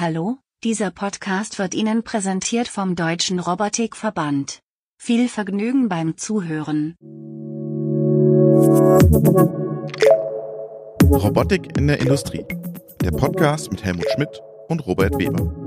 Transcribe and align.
Hallo, 0.00 0.38
dieser 0.64 0.90
Podcast 0.90 1.58
wird 1.58 1.74
Ihnen 1.74 2.02
präsentiert 2.02 2.68
vom 2.68 2.96
Deutschen 2.96 3.38
Robotikverband. 3.38 4.60
Viel 4.96 5.28
Vergnügen 5.28 5.90
beim 5.90 6.16
Zuhören. 6.16 6.96
Robotik 11.04 11.76
in 11.76 11.86
der 11.86 12.00
Industrie. 12.00 12.46
Der 13.04 13.10
Podcast 13.10 13.70
mit 13.70 13.84
Helmut 13.84 14.10
Schmidt 14.14 14.40
und 14.68 14.86
Robert 14.86 15.18
Weber. 15.18 15.59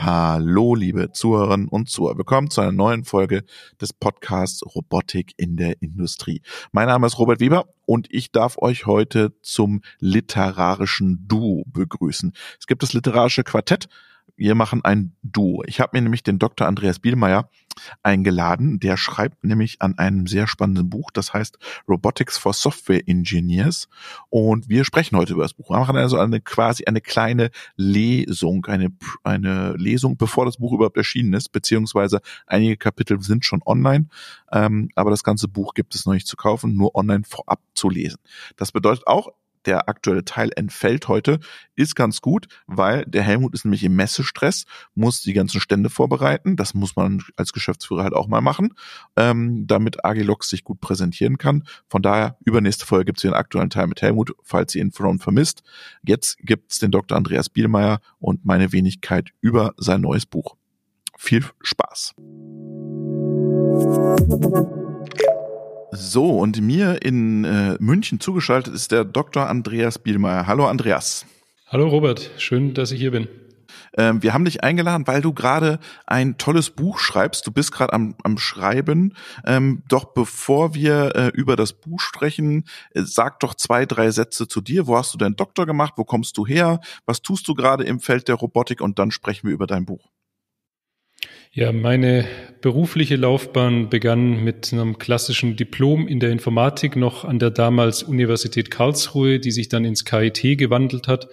Hallo, 0.00 0.76
liebe 0.76 1.10
Zuhörerinnen 1.10 1.66
und 1.66 1.90
Zuhörer. 1.90 2.18
Willkommen 2.18 2.50
zu 2.50 2.60
einer 2.60 2.70
neuen 2.70 3.02
Folge 3.02 3.42
des 3.80 3.92
Podcasts 3.92 4.62
Robotik 4.64 5.32
in 5.36 5.56
der 5.56 5.82
Industrie. 5.82 6.40
Mein 6.70 6.86
Name 6.86 7.08
ist 7.08 7.18
Robert 7.18 7.40
Weber 7.40 7.64
und 7.84 8.06
ich 8.08 8.30
darf 8.30 8.58
euch 8.58 8.86
heute 8.86 9.32
zum 9.42 9.80
literarischen 9.98 11.26
Duo 11.26 11.64
begrüßen. 11.66 12.32
Es 12.60 12.68
gibt 12.68 12.84
das 12.84 12.92
literarische 12.92 13.42
Quartett, 13.42 13.88
wir 14.38 14.54
machen 14.54 14.84
ein 14.84 15.16
Duo. 15.22 15.62
Ich 15.66 15.80
habe 15.80 15.96
mir 15.96 16.02
nämlich 16.02 16.22
den 16.22 16.38
Dr. 16.38 16.66
Andreas 16.66 17.00
Bielmeier 17.00 17.50
eingeladen. 18.02 18.78
Der 18.78 18.96
schreibt 18.96 19.44
nämlich 19.44 19.82
an 19.82 19.98
einem 19.98 20.26
sehr 20.26 20.46
spannenden 20.46 20.88
Buch, 20.88 21.10
das 21.12 21.34
heißt 21.34 21.58
Robotics 21.88 22.38
for 22.38 22.52
Software 22.52 23.06
Engineers. 23.06 23.88
Und 24.30 24.68
wir 24.68 24.84
sprechen 24.84 25.16
heute 25.16 25.32
über 25.32 25.42
das 25.42 25.54
Buch. 25.54 25.70
Wir 25.70 25.78
machen 25.78 25.96
also 25.96 26.18
eine 26.18 26.40
quasi 26.40 26.84
eine 26.84 27.00
kleine 27.00 27.50
Lesung, 27.76 28.64
eine, 28.66 28.90
eine 29.24 29.74
Lesung, 29.76 30.16
bevor 30.16 30.44
das 30.44 30.58
Buch 30.58 30.72
überhaupt 30.72 30.96
erschienen 30.96 31.32
ist, 31.34 31.50
beziehungsweise 31.50 32.20
einige 32.46 32.76
Kapitel 32.76 33.20
sind 33.20 33.44
schon 33.44 33.62
online, 33.66 34.06
ähm, 34.52 34.88
aber 34.94 35.10
das 35.10 35.24
ganze 35.24 35.48
Buch 35.48 35.74
gibt 35.74 35.94
es 35.94 36.06
noch 36.06 36.14
nicht 36.14 36.28
zu 36.28 36.36
kaufen, 36.36 36.76
nur 36.76 36.94
online 36.94 37.24
vorab 37.26 37.60
zu 37.74 37.90
lesen. 37.90 38.18
Das 38.56 38.70
bedeutet 38.70 39.06
auch, 39.06 39.32
der 39.66 39.88
aktuelle 39.88 40.24
Teil 40.24 40.50
entfällt 40.56 41.08
heute, 41.08 41.40
ist 41.74 41.94
ganz 41.94 42.20
gut, 42.20 42.48
weil 42.66 43.04
der 43.06 43.22
Helmut 43.22 43.54
ist 43.54 43.64
nämlich 43.64 43.84
im 43.84 43.94
Messestress, 43.94 44.64
muss 44.94 45.22
die 45.22 45.32
ganzen 45.32 45.60
Stände 45.60 45.90
vorbereiten. 45.90 46.56
Das 46.56 46.74
muss 46.74 46.96
man 46.96 47.22
als 47.36 47.52
Geschäftsführer 47.52 48.02
halt 48.02 48.14
auch 48.14 48.28
mal 48.28 48.40
machen, 48.40 48.74
ähm, 49.16 49.66
damit 49.66 50.04
Agilox 50.04 50.48
sich 50.50 50.64
gut 50.64 50.80
präsentieren 50.80 51.38
kann. 51.38 51.64
Von 51.88 52.02
daher, 52.02 52.36
übernächste 52.44 52.86
Folge 52.86 53.06
gibt 53.06 53.18
es 53.18 53.22
den 53.22 53.34
aktuellen 53.34 53.70
Teil 53.70 53.86
mit 53.86 54.02
Helmut, 54.02 54.34
falls 54.42 54.74
ihr 54.74 54.82
ihn 54.82 54.92
von 54.92 55.18
vermisst. 55.18 55.62
Jetzt 56.04 56.38
gibt 56.38 56.72
es 56.72 56.78
den 56.78 56.90
Dr. 56.90 57.16
Andreas 57.16 57.48
Bielmeier 57.48 58.00
und 58.18 58.44
meine 58.44 58.72
Wenigkeit 58.72 59.30
über 59.40 59.74
sein 59.76 60.00
neues 60.00 60.26
Buch. 60.26 60.56
Viel 61.16 61.44
Spaß. 61.62 62.14
So, 65.90 66.38
und 66.38 66.60
mir 66.60 67.02
in 67.02 67.44
äh, 67.44 67.76
München 67.80 68.20
zugeschaltet 68.20 68.74
ist 68.74 68.92
der 68.92 69.04
Dr. 69.04 69.48
Andreas 69.48 69.98
Bielmeier. 69.98 70.46
Hallo 70.46 70.66
Andreas. 70.66 71.24
Hallo 71.68 71.88
Robert, 71.88 72.30
schön, 72.36 72.74
dass 72.74 72.92
ich 72.92 73.00
hier 73.00 73.10
bin. 73.10 73.26
Ähm, 73.96 74.22
wir 74.22 74.34
haben 74.34 74.44
dich 74.44 74.62
eingeladen, 74.62 75.06
weil 75.06 75.22
du 75.22 75.32
gerade 75.32 75.78
ein 76.06 76.36
tolles 76.36 76.70
Buch 76.70 76.98
schreibst. 76.98 77.46
Du 77.46 77.52
bist 77.52 77.72
gerade 77.72 77.94
am, 77.94 78.14
am 78.22 78.36
Schreiben. 78.36 79.14
Ähm, 79.46 79.82
doch 79.88 80.12
bevor 80.12 80.74
wir 80.74 81.16
äh, 81.16 81.28
über 81.28 81.56
das 81.56 81.72
Buch 81.72 82.00
sprechen, 82.00 82.64
äh, 82.92 83.02
sag 83.02 83.40
doch 83.40 83.54
zwei, 83.54 83.86
drei 83.86 84.10
Sätze 84.10 84.46
zu 84.46 84.60
dir. 84.60 84.86
Wo 84.86 84.96
hast 84.96 85.14
du 85.14 85.18
deinen 85.18 85.36
Doktor 85.36 85.64
gemacht? 85.64 85.94
Wo 85.96 86.04
kommst 86.04 86.36
du 86.36 86.46
her? 86.46 86.80
Was 87.06 87.22
tust 87.22 87.48
du 87.48 87.54
gerade 87.54 87.84
im 87.84 88.00
Feld 88.00 88.28
der 88.28 88.34
Robotik? 88.34 88.82
Und 88.82 88.98
dann 88.98 89.10
sprechen 89.10 89.48
wir 89.48 89.54
über 89.54 89.66
dein 89.66 89.86
Buch. 89.86 90.10
Ja, 91.58 91.72
meine 91.72 92.24
berufliche 92.60 93.16
Laufbahn 93.16 93.90
begann 93.90 94.44
mit 94.44 94.72
einem 94.72 94.96
klassischen 94.98 95.56
Diplom 95.56 96.06
in 96.06 96.20
der 96.20 96.30
Informatik 96.30 96.94
noch 96.94 97.24
an 97.24 97.40
der 97.40 97.50
damals 97.50 98.04
Universität 98.04 98.70
Karlsruhe, 98.70 99.40
die 99.40 99.50
sich 99.50 99.68
dann 99.68 99.84
ins 99.84 100.04
KIT 100.04 100.56
gewandelt 100.56 101.08
hat. 101.08 101.26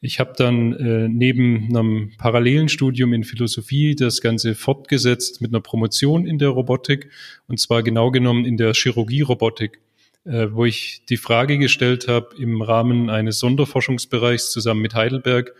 Ich 0.00 0.20
habe 0.20 0.32
dann 0.38 0.72
äh, 0.72 1.08
neben 1.08 1.68
einem 1.68 2.12
parallelen 2.16 2.70
Studium 2.70 3.12
in 3.12 3.24
Philosophie 3.24 3.94
das 3.94 4.22
Ganze 4.22 4.54
fortgesetzt 4.54 5.42
mit 5.42 5.50
einer 5.50 5.60
Promotion 5.60 6.26
in 6.26 6.38
der 6.38 6.48
Robotik 6.48 7.10
und 7.46 7.60
zwar 7.60 7.82
genau 7.82 8.10
genommen 8.10 8.46
in 8.46 8.56
der 8.56 8.72
Chirurgie-Robotik 8.72 9.80
äh, 10.24 10.48
wo 10.50 10.64
ich 10.64 11.02
die 11.10 11.18
Frage 11.18 11.58
gestellt 11.58 12.08
habe 12.08 12.28
im 12.38 12.62
Rahmen 12.62 13.10
eines 13.10 13.38
Sonderforschungsbereichs 13.38 14.50
zusammen 14.50 14.80
mit 14.80 14.94
Heidelberg, 14.94 15.54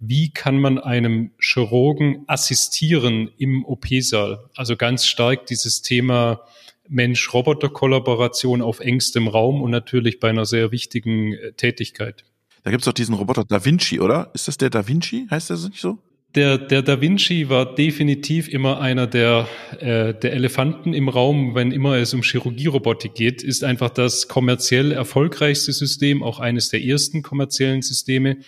wie 0.00 0.30
kann 0.30 0.58
man 0.58 0.78
einem 0.78 1.30
Chirurgen 1.38 2.24
assistieren 2.26 3.30
im 3.36 3.64
OP-Saal? 3.64 4.48
Also 4.56 4.76
ganz 4.76 5.06
stark 5.06 5.46
dieses 5.46 5.82
Thema 5.82 6.40
Mensch-Roboter-Kollaboration 6.88 8.62
auf 8.62 8.80
engstem 8.80 9.28
Raum 9.28 9.62
und 9.62 9.70
natürlich 9.70 10.18
bei 10.18 10.30
einer 10.30 10.46
sehr 10.46 10.72
wichtigen 10.72 11.34
äh, 11.34 11.52
Tätigkeit. 11.52 12.24
Da 12.62 12.70
gibt's 12.70 12.86
doch 12.86 12.92
diesen 12.92 13.14
Roboter 13.14 13.44
Da 13.44 13.64
Vinci, 13.64 14.00
oder? 14.00 14.30
Ist 14.34 14.48
das 14.48 14.58
der 14.58 14.70
Da 14.70 14.88
Vinci? 14.88 15.26
Heißt 15.30 15.50
das 15.50 15.68
nicht 15.68 15.80
so? 15.80 15.98
Der, 16.34 16.58
der 16.58 16.82
Da 16.82 17.00
Vinci 17.00 17.48
war 17.48 17.74
definitiv 17.74 18.48
immer 18.48 18.80
einer 18.80 19.06
der, 19.06 19.48
äh, 19.80 20.14
der 20.14 20.32
Elefanten 20.32 20.94
im 20.94 21.08
Raum, 21.08 21.54
wenn 21.54 21.72
immer 21.72 21.96
es 21.96 22.14
um 22.14 22.22
Chirurgierobotik 22.22 23.14
geht, 23.14 23.42
ist 23.42 23.64
einfach 23.64 23.90
das 23.90 24.28
kommerziell 24.28 24.92
erfolgreichste 24.92 25.72
System, 25.72 26.22
auch 26.22 26.38
eines 26.38 26.68
der 26.68 26.84
ersten 26.84 27.22
kommerziellen 27.22 27.82
Systeme 27.82 28.38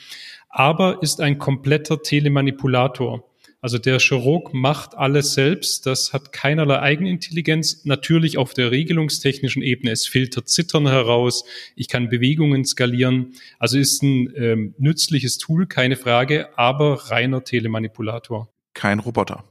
aber 0.53 1.03
ist 1.03 1.21
ein 1.21 1.39
kompletter 1.39 2.03
Telemanipulator. 2.03 3.25
Also 3.63 3.79
der 3.79 4.01
Chirurg 4.01 4.53
macht 4.53 4.97
alles 4.97 5.35
selbst, 5.35 5.87
das 5.87 6.13
hat 6.13 6.33
keinerlei 6.33 6.81
Eigenintelligenz, 6.81 7.85
natürlich 7.85 8.37
auf 8.37 8.55
der 8.55 8.73
regelungstechnischen 8.73 9.63
Ebene. 9.63 9.93
Es 9.93 10.07
filtert 10.07 10.49
Zittern 10.49 10.89
heraus, 10.89 11.45
ich 11.77 11.87
kann 11.87 12.09
Bewegungen 12.09 12.65
skalieren. 12.65 13.35
Also 13.61 13.79
ist 13.79 14.03
ein 14.03 14.33
ähm, 14.37 14.75
nützliches 14.79 15.39
Tool, 15.39 15.67
keine 15.67 15.95
Frage, 15.95 16.49
aber 16.59 17.11
reiner 17.11 17.45
Telemanipulator. 17.45 18.49
Kein 18.75 18.99
Roboter. 18.99 19.45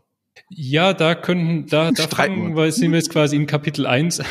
Ja, 0.50 0.94
da 0.94 1.16
könnten, 1.16 1.68
da, 1.68 1.92
da 1.92 2.08
fangen 2.08 2.56
wir, 2.56 2.72
sind 2.72 2.92
wir 2.92 2.98
jetzt 2.98 3.10
quasi 3.10 3.36
in 3.36 3.48
Kapitel 3.48 3.86
1. 3.86 4.22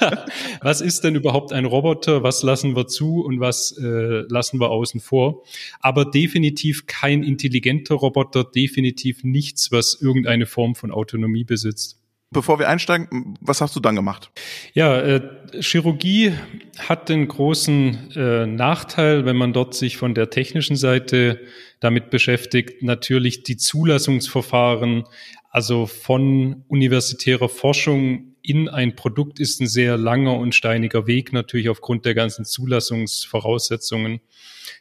was 0.60 0.80
ist 0.80 1.04
denn 1.04 1.14
überhaupt 1.14 1.52
ein 1.52 1.64
Roboter? 1.64 2.22
Was 2.22 2.42
lassen 2.42 2.74
wir 2.74 2.86
zu 2.86 3.22
und 3.22 3.40
was 3.40 3.76
äh, 3.78 4.24
lassen 4.28 4.60
wir 4.60 4.70
außen 4.70 5.00
vor? 5.00 5.42
Aber 5.80 6.04
definitiv 6.04 6.86
kein 6.86 7.22
intelligenter 7.22 7.94
Roboter, 7.94 8.44
definitiv 8.44 9.24
nichts, 9.24 9.72
was 9.72 9.98
irgendeine 10.00 10.46
Form 10.46 10.74
von 10.74 10.90
Autonomie 10.90 11.44
besitzt. 11.44 12.01
Bevor 12.32 12.58
wir 12.58 12.68
einsteigen, 12.68 13.36
was 13.40 13.60
hast 13.60 13.76
du 13.76 13.80
dann 13.80 13.94
gemacht? 13.94 14.30
Ja, 14.72 14.98
äh, 15.00 15.20
Chirurgie 15.60 16.32
hat 16.78 17.08
den 17.08 17.28
großen 17.28 18.12
äh, 18.16 18.46
Nachteil, 18.46 19.26
wenn 19.26 19.36
man 19.36 19.52
dort 19.52 19.74
sich 19.74 19.98
von 19.98 20.14
der 20.14 20.30
technischen 20.30 20.76
Seite 20.76 21.40
damit 21.80 22.10
beschäftigt, 22.10 22.82
natürlich 22.82 23.42
die 23.42 23.56
Zulassungsverfahren, 23.56 25.04
also 25.50 25.86
von 25.86 26.64
universitärer 26.68 27.50
Forschung 27.50 28.34
in 28.42 28.68
ein 28.68 28.96
Produkt 28.96 29.38
ist 29.38 29.60
ein 29.60 29.66
sehr 29.66 29.96
langer 29.96 30.36
und 30.36 30.54
steiniger 30.54 31.06
Weg, 31.06 31.32
natürlich 31.32 31.68
aufgrund 31.68 32.06
der 32.06 32.14
ganzen 32.14 32.44
Zulassungsvoraussetzungen. 32.44 34.20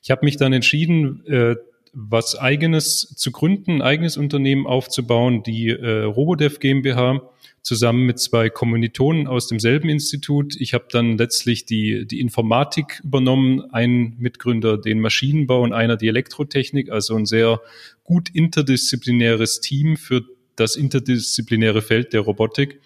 Ich 0.02 0.10
habe 0.10 0.26
mich 0.26 0.38
dann 0.38 0.54
entschieden, 0.54 1.26
äh, 1.26 1.56
was 1.94 2.40
eigenes 2.40 3.14
zu 3.16 3.32
gründen, 3.32 3.76
ein 3.76 3.82
eigenes 3.82 4.18
Unternehmen 4.18 4.66
aufzubauen, 4.66 5.44
die 5.44 5.70
äh, 5.70 6.04
Robodev 6.04 6.60
GmbH 6.60 7.22
zusammen 7.62 8.06
mit 8.06 8.20
zwei 8.20 8.50
Kommilitonen 8.50 9.28
aus 9.28 9.48
demselben 9.48 9.90
Institut. 9.90 10.56
Ich 10.60 10.74
habe 10.74 10.86
dann 10.90 11.18
letztlich 11.18 11.66
die, 11.66 12.08
die 12.08 12.20
Informatik 12.20 13.02
übernommen, 13.04 13.62
ein 13.72 14.16
Mitgründer 14.18 14.78
den 14.78 15.00
Maschinenbau 15.00 15.62
und 15.62 15.74
einer 15.74 15.98
die 15.98 16.08
Elektrotechnik, 16.08 16.90
also 16.90 17.16
ein 17.16 17.26
sehr 17.26 17.62
gut 18.04 18.30
interdisziplinäres 18.30 19.62
Team 19.62 19.96
für 19.96 20.24
das 20.56 20.76
interdisziplinäre 20.76 21.82
Feld 21.82 22.14
der 22.14 22.22
Robotik. 22.22 22.82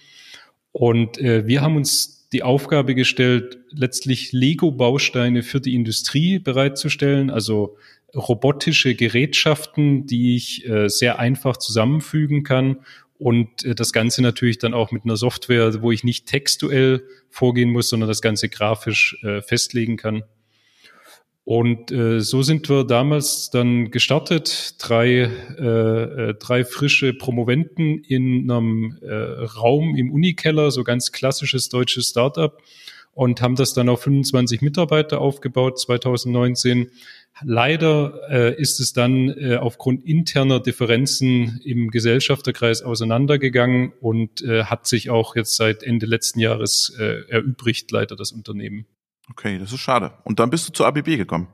Und 0.71 1.17
äh, 1.19 1.47
wir 1.47 1.61
haben 1.61 1.77
uns 1.77 2.27
die 2.33 2.43
Aufgabe 2.43 2.95
gestellt, 2.95 3.59
letztlich 3.71 4.33
Lego-Bausteine 4.33 5.41
für 5.41 5.61
die 5.61 5.73
Industrie 5.73 6.37
bereitzustellen, 6.37 7.29
also 7.29 7.77
robotische 8.13 8.95
Gerätschaften, 8.95 10.05
die 10.05 10.35
ich 10.35 10.67
äh, 10.67 10.89
sehr 10.89 11.19
einfach 11.19 11.57
zusammenfügen 11.57 12.43
kann 12.43 12.77
und 13.17 13.63
äh, 13.63 13.75
das 13.75 13.93
Ganze 13.93 14.21
natürlich 14.21 14.57
dann 14.57 14.73
auch 14.73 14.91
mit 14.91 15.05
einer 15.05 15.17
Software, 15.17 15.81
wo 15.81 15.91
ich 15.91 16.03
nicht 16.03 16.27
textuell 16.27 17.03
vorgehen 17.29 17.71
muss, 17.71 17.89
sondern 17.89 18.09
das 18.09 18.21
Ganze 18.21 18.49
grafisch 18.49 19.17
äh, 19.23 19.41
festlegen 19.41 19.97
kann. 19.97 20.23
Und 21.45 21.91
äh, 21.91 22.21
so 22.21 22.41
sind 22.41 22.69
wir 22.69 22.85
damals 22.85 23.51
dann 23.51 23.91
gestartet, 23.91 24.75
drei, 24.79 25.29
äh, 25.59 26.29
äh, 26.29 26.33
drei 26.33 26.65
frische 26.65 27.13
Promoventen 27.13 28.03
in 28.03 28.49
einem 28.49 28.97
äh, 29.03 29.13
Raum 29.13 29.95
im 29.95 30.11
Unikeller, 30.11 30.71
so 30.71 30.83
ganz 30.83 31.11
klassisches 31.11 31.69
deutsches 31.69 32.07
Startup 32.07 32.59
und 33.13 33.41
haben 33.41 33.55
das 33.55 33.75
dann 33.75 33.89
auf 33.89 34.01
25 34.01 34.61
Mitarbeiter 34.61 35.21
aufgebaut 35.21 35.79
2019 35.79 36.89
Leider 37.43 38.21
äh, 38.29 38.55
ist 38.55 38.79
es 38.79 38.93
dann 38.93 39.29
äh, 39.29 39.57
aufgrund 39.57 40.05
interner 40.05 40.61
Differenzen 40.61 41.59
im 41.65 41.91
Gesellschafterkreis 41.91 42.81
auseinandergegangen 42.81 43.91
und 43.99 44.41
äh, 44.41 44.63
hat 44.63 44.87
sich 44.87 45.09
auch 45.09 45.35
jetzt 45.35 45.55
seit 45.55 45.83
Ende 45.83 46.05
letzten 46.05 46.39
Jahres 46.39 46.95
äh, 46.97 47.27
erübrigt, 47.29 47.91
leider 47.91 48.15
das 48.15 48.31
Unternehmen. 48.31 48.85
Okay, 49.29 49.57
das 49.59 49.73
ist 49.73 49.81
schade. 49.81 50.13
Und 50.23 50.39
dann 50.39 50.49
bist 50.49 50.67
du 50.69 50.71
zur 50.71 50.87
ABB 50.87 51.17
gekommen. 51.17 51.47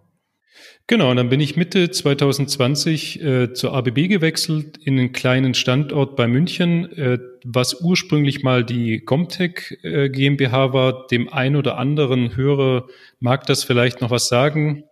Genau, 0.88 1.10
und 1.10 1.18
dann 1.18 1.30
bin 1.30 1.40
ich 1.40 1.56
Mitte 1.56 1.90
2020 1.90 3.24
äh, 3.24 3.54
zur 3.54 3.74
ABB 3.74 4.08
gewechselt 4.08 4.78
in 4.78 5.00
einen 5.00 5.14
kleinen 5.14 5.54
Standort 5.54 6.16
bei 6.16 6.28
München, 6.28 6.92
äh, 6.98 7.18
was 7.44 7.82
ursprünglich 7.82 8.44
mal 8.44 8.66
die 8.66 9.00
Comtech 9.00 9.80
äh, 9.84 10.10
GmbH 10.10 10.74
war. 10.74 11.08
Dem 11.08 11.32
ein 11.32 11.56
oder 11.56 11.78
anderen 11.78 12.36
Hörer 12.36 12.88
mag 13.20 13.46
das 13.46 13.64
vielleicht 13.64 14.02
noch 14.02 14.12
was 14.12 14.28
sagen. 14.28 14.84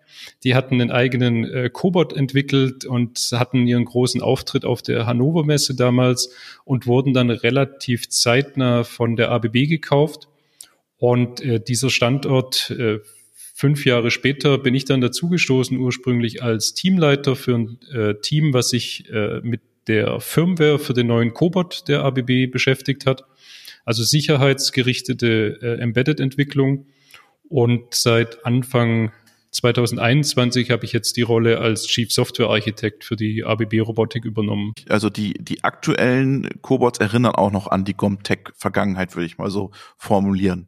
Die 0.44 0.56
hatten 0.56 0.76
einen 0.76 0.92
eigenen 0.92 1.46
äh, 1.46 1.70
Cobot 1.72 2.14
entwickelt 2.14 2.86
und 2.86 3.20
hatten 3.34 3.68
ihren 3.68 3.86
großen 3.86 4.22
Auftritt 4.22 4.66
auf 4.66 4.82
der 4.82 5.06
Hannover 5.06 5.46
Messe 5.46 5.76
damals 5.76 6.32
und 6.66 6.88
wurden 6.88 7.14
dann 7.14 7.30
relativ 7.30 8.10
zeitnah 8.10 8.84
von 8.84 9.16
der 9.16 9.32
ABB 9.32 9.68
gekauft. 9.68 10.28
Und 10.98 11.42
äh, 11.42 11.60
dieser 11.60 11.90
Standort 11.90 12.72
äh, 12.72 13.00
Fünf 13.60 13.84
Jahre 13.84 14.10
später 14.10 14.58
bin 14.58 14.74
ich 14.74 14.86
dann 14.86 15.02
dazugestoßen, 15.02 15.78
ursprünglich 15.78 16.42
als 16.42 16.76
Teamleiter 16.76 17.36
für 17.36 17.56
ein 17.56 17.78
äh, 17.92 18.14
Team, 18.22 18.54
was 18.54 18.70
sich 18.70 19.12
äh, 19.12 19.42
mit 19.42 19.60
der 19.90 20.22
Firmware 20.22 20.80
für 20.80 20.94
den 20.94 21.08
neuen 21.08 21.34
Cobot 21.34 21.90
der 21.90 22.06
ABB 22.06 22.50
beschäftigt 22.50 23.06
hat. 23.06 23.26
Also 23.84 24.04
sicherheitsgerichtete 24.04 25.60
äh, 25.62 25.82
Embedded-Entwicklung. 25.82 26.86
Und 27.50 27.94
seit 27.94 28.46
Anfang 28.46 29.12
2021 29.52 30.72
habe 30.72 30.86
ich 30.86 30.94
jetzt 30.94 31.18
die 31.18 31.22
Rolle 31.22 31.60
als 31.60 31.88
Chief 31.88 32.12
Software 32.12 32.50
Architect 32.50 33.04
für 33.04 33.16
die 33.16 33.44
ABB 33.44 33.82
Robotik 33.82 34.26
übernommen. 34.26 34.74
Also 34.88 35.10
die, 35.10 35.34
die 35.34 35.64
aktuellen 35.64 36.62
Cobots 36.62 37.00
erinnern 37.00 37.36
auch 37.36 37.52
noch 37.52 37.68
an 37.68 37.86
die 37.86 37.96
Gomtech 37.96 38.52
Vergangenheit, 38.56 39.16
würde 39.16 39.26
ich 39.26 39.38
mal 39.38 39.50
so 39.50 39.72
formulieren. 39.98 40.68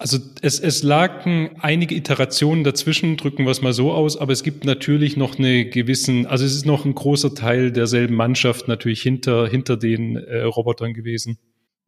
Also 0.00 0.18
es, 0.40 0.58
es 0.58 0.82
lagen 0.82 1.56
einige 1.60 1.94
Iterationen 1.94 2.64
dazwischen, 2.64 3.18
drücken 3.18 3.44
wir 3.44 3.50
es 3.50 3.60
mal 3.60 3.74
so 3.74 3.92
aus, 3.92 4.16
aber 4.16 4.32
es 4.32 4.42
gibt 4.42 4.64
natürlich 4.64 5.18
noch 5.18 5.38
eine 5.38 5.66
gewissen, 5.66 6.24
also 6.24 6.46
es 6.46 6.54
ist 6.54 6.64
noch 6.64 6.86
ein 6.86 6.94
großer 6.94 7.34
Teil 7.34 7.70
derselben 7.70 8.14
Mannschaft 8.14 8.66
natürlich 8.66 9.02
hinter, 9.02 9.46
hinter 9.46 9.76
den 9.76 10.16
äh, 10.16 10.40
Robotern 10.40 10.94
gewesen. 10.94 11.38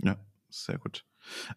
Ja, 0.03 0.19
sehr 0.51 0.77
gut. 0.77 1.07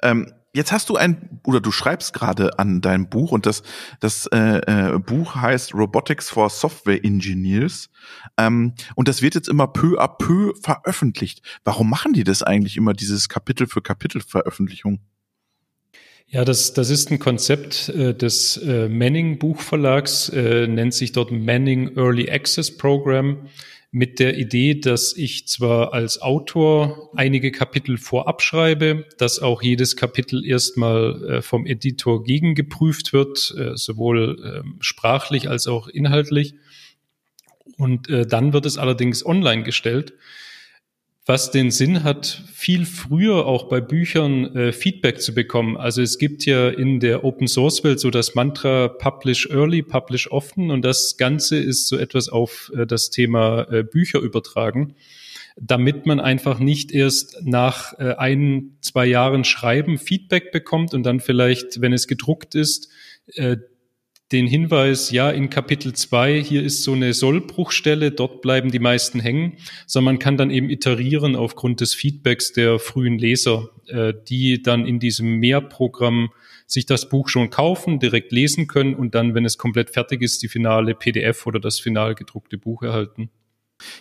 Ähm, 0.02 0.32
jetzt 0.56 0.72
hast 0.72 0.90
du 0.90 0.96
ein, 0.96 1.42
oder 1.46 1.60
du 1.60 1.72
schreibst 1.72 2.14
gerade 2.14 2.58
an 2.58 2.82
deinem 2.82 3.10
Buch 3.10 3.32
und 3.32 3.46
das, 3.46 3.62
das 4.00 4.28
äh, 4.28 4.38
äh, 4.38 5.00
Buch 5.00 5.36
heißt 5.36 5.74
Robotics 5.74 6.30
for 6.30 6.50
Software 6.50 7.04
Engineers 7.04 7.90
ähm, 8.38 8.74
und 8.96 9.08
das 9.08 9.22
wird 9.22 9.36
jetzt 9.36 9.50
immer 9.50 9.68
peu 9.68 10.00
à 10.02 10.08
peu 10.08 10.54
veröffentlicht. 10.62 11.42
Warum 11.64 11.90
machen 11.90 12.14
die 12.14 12.24
das 12.24 12.42
eigentlich 12.42 12.78
immer, 12.78 12.94
dieses 12.94 13.30
Kapitel 13.30 13.68
für 13.68 13.82
Kapitel 13.82 14.22
Veröffentlichung? 14.22 15.00
Ja, 16.28 16.44
das, 16.44 16.74
das 16.74 16.90
ist 16.90 17.12
ein 17.12 17.20
Konzept 17.20 17.90
äh, 17.90 18.16
des 18.16 18.58
äh, 18.58 18.90
Manning 18.90 19.38
Buchverlags, 19.38 20.30
äh, 20.30 20.68
nennt 20.68 20.94
sich 20.94 21.12
dort 21.12 21.32
Manning 21.32 21.96
Early 21.98 22.32
Access 22.32 22.76
Program 22.76 23.48
mit 23.92 24.20
der 24.20 24.38
Idee, 24.38 24.76
dass 24.76 25.16
ich 25.16 25.48
zwar 25.48 25.94
als 25.94 26.22
Autor 26.22 27.12
einige 27.16 27.52
Kapitel 27.52 27.98
vorab 27.98 28.42
schreibe, 28.42 29.06
dass 29.18 29.40
auch 29.40 29.62
jedes 29.62 29.96
Kapitel 29.96 30.46
erstmal 30.46 31.24
äh, 31.24 31.42
vom 31.42 31.66
Editor 31.66 32.24
gegengeprüft 32.24 33.14
wird, 33.14 33.56
äh, 33.58 33.78
sowohl 33.78 34.38
äh, 34.44 34.68
sprachlich 34.82 35.50
als 35.50 35.68
auch 35.68 35.88
inhaltlich. 35.88 36.56
Und 37.78 38.10
äh, 38.10 38.26
dann 38.26 38.54
wird 38.54 38.66
es 38.66 38.78
allerdings 38.78 39.26
online 39.26 39.64
gestellt 39.64 40.14
was 41.26 41.50
den 41.50 41.72
Sinn 41.72 42.04
hat, 42.04 42.44
viel 42.54 42.86
früher 42.86 43.48
auch 43.48 43.68
bei 43.68 43.82
Büchern 43.82 44.56
äh, 44.56 44.72
Feedback 44.72 45.22
zu 45.22 45.34
bekommen. 45.34 45.76
Also 45.76 46.02
es 46.04 46.20
gibt 46.20 46.46
ja 46.46 46.70
in 46.70 47.00
der 47.00 47.24
Open 47.24 47.48
Source 47.48 47.84
Welt 47.84 48.00
so 48.00 48.12
das 48.12 48.36
Mantra 48.36 48.90
Publish 48.90 49.50
Early, 49.50 49.82
Publish 49.82 50.32
Often 50.32 50.70
und 50.70 50.86
das 50.86 51.18
Ganze 51.18 51.58
ist 51.58 51.88
so 51.88 51.98
etwas 51.98 52.30
auf 52.30 52.72
äh, 52.76 52.86
das 52.86 53.10
Thema 53.10 53.68
äh, 53.72 53.84
Bücher 53.84 54.20
übertragen, 54.20 54.94
damit 55.60 56.06
man 56.06 56.20
einfach 56.20 56.60
nicht 56.60 56.92
erst 56.92 57.42
nach 57.44 57.98
äh, 57.98 58.16
ein, 58.18 58.78
zwei 58.82 59.08
Jahren 59.08 59.46
Schreiben 59.46 59.98
Feedback 59.98 60.52
bekommt 60.52 60.94
und 60.94 61.04
dann 61.04 61.20
vielleicht, 61.20 61.82
wenn 61.82 61.94
es 61.94 62.08
gedruckt 62.08 62.54
ist, 62.54 62.90
äh, 63.34 63.58
den 64.32 64.48
Hinweis, 64.48 65.12
ja, 65.12 65.30
in 65.30 65.52
Kapitel 65.52 65.94
2, 65.94 66.42
hier 66.42 66.64
ist 66.64 66.84
so 66.84 66.94
eine 66.94 67.14
Sollbruchstelle, 67.14 68.12
dort 68.12 68.42
bleiben 68.42 68.72
die 68.72 68.80
meisten 68.80 69.20
hängen, 69.20 69.58
sondern 69.86 70.16
man 70.16 70.20
kann 70.20 70.36
dann 70.36 70.50
eben 70.50 70.70
iterieren 70.70 71.36
aufgrund 71.36 71.80
des 71.80 71.94
Feedbacks 71.94 72.52
der 72.52 72.80
frühen 72.80 73.20
Leser, 73.20 73.70
äh, 73.88 74.14
die 74.28 74.64
dann 74.64 74.88
in 74.88 75.00
diesem 75.00 75.36
Mehrprogramm 75.38 76.30
sich 76.66 76.88
das 76.88 77.08
Buch 77.10 77.30
schon 77.30 77.52
kaufen, 77.52 78.00
direkt 78.00 78.32
lesen 78.32 78.66
können 78.66 78.96
und 78.96 79.14
dann, 79.14 79.36
wenn 79.36 79.46
es 79.46 79.60
komplett 79.60 79.92
fertig 79.92 80.24
ist, 80.24 80.42
die 80.42 80.48
finale 80.48 80.96
PDF 80.96 81.46
oder 81.46 81.60
das 81.60 81.80
final 81.80 82.16
gedruckte 82.16 82.58
Buch 82.58 82.82
erhalten. 82.82 83.30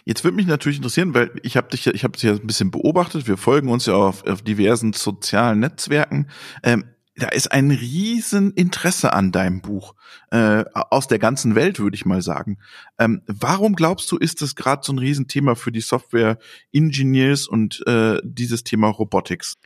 Jetzt 0.04 0.24
würde 0.24 0.36
mich 0.36 0.46
natürlich 0.46 0.78
interessieren, 0.78 1.14
weil 1.14 1.32
ich 1.42 1.56
habe 1.56 1.68
dich, 1.68 1.86
ich 1.86 2.04
habe 2.04 2.12
dich 2.12 2.22
ja 2.22 2.32
ein 2.32 2.46
bisschen 2.46 2.70
beobachtet. 2.70 3.26
Wir 3.26 3.36
folgen 3.36 3.68
uns 3.68 3.86
ja 3.86 3.94
auf, 3.94 4.24
auf 4.24 4.40
diversen 4.40 4.92
sozialen 4.92 5.60
Netzwerken. 5.60 6.28
Ähm, 6.62 6.84
da 7.16 7.28
ist 7.28 7.52
ein 7.52 7.70
riesen 7.70 8.52
Interesse 8.52 9.12
an 9.12 9.30
deinem 9.30 9.60
Buch 9.60 9.94
äh, 10.30 10.64
aus 10.72 11.06
der 11.06 11.18
ganzen 11.18 11.54
Welt, 11.54 11.78
würde 11.78 11.94
ich 11.94 12.04
mal 12.04 12.22
sagen. 12.22 12.58
Ähm, 12.98 13.22
warum 13.26 13.76
glaubst 13.76 14.10
du, 14.10 14.16
ist 14.16 14.42
das 14.42 14.56
gerade 14.56 14.82
so 14.84 14.92
ein 14.92 14.98
Riesenthema 14.98 15.54
für 15.54 15.70
die 15.70 15.80
Software 15.80 16.38
Engineers 16.72 17.46
und 17.46 17.86
äh, 17.86 18.20
dieses 18.24 18.64
Thema 18.64 18.88
Robotics? 18.88 19.58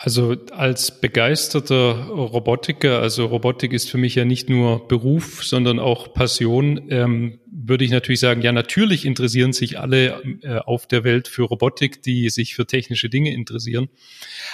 Also 0.00 0.36
als 0.52 1.00
begeisterter 1.00 2.06
Robotiker, 2.06 3.00
also 3.00 3.26
Robotik 3.26 3.72
ist 3.72 3.90
für 3.90 3.98
mich 3.98 4.14
ja 4.14 4.24
nicht 4.24 4.48
nur 4.48 4.86
Beruf, 4.86 5.42
sondern 5.42 5.80
auch 5.80 6.14
Passion, 6.14 6.86
ähm, 6.88 7.40
würde 7.50 7.84
ich 7.84 7.90
natürlich 7.90 8.20
sagen, 8.20 8.40
ja, 8.42 8.52
natürlich 8.52 9.04
interessieren 9.04 9.52
sich 9.52 9.80
alle 9.80 10.22
äh, 10.42 10.58
auf 10.58 10.86
der 10.86 11.02
Welt 11.02 11.26
für 11.26 11.42
Robotik, 11.42 12.00
die 12.00 12.30
sich 12.30 12.54
für 12.54 12.64
technische 12.64 13.08
Dinge 13.08 13.34
interessieren. 13.34 13.88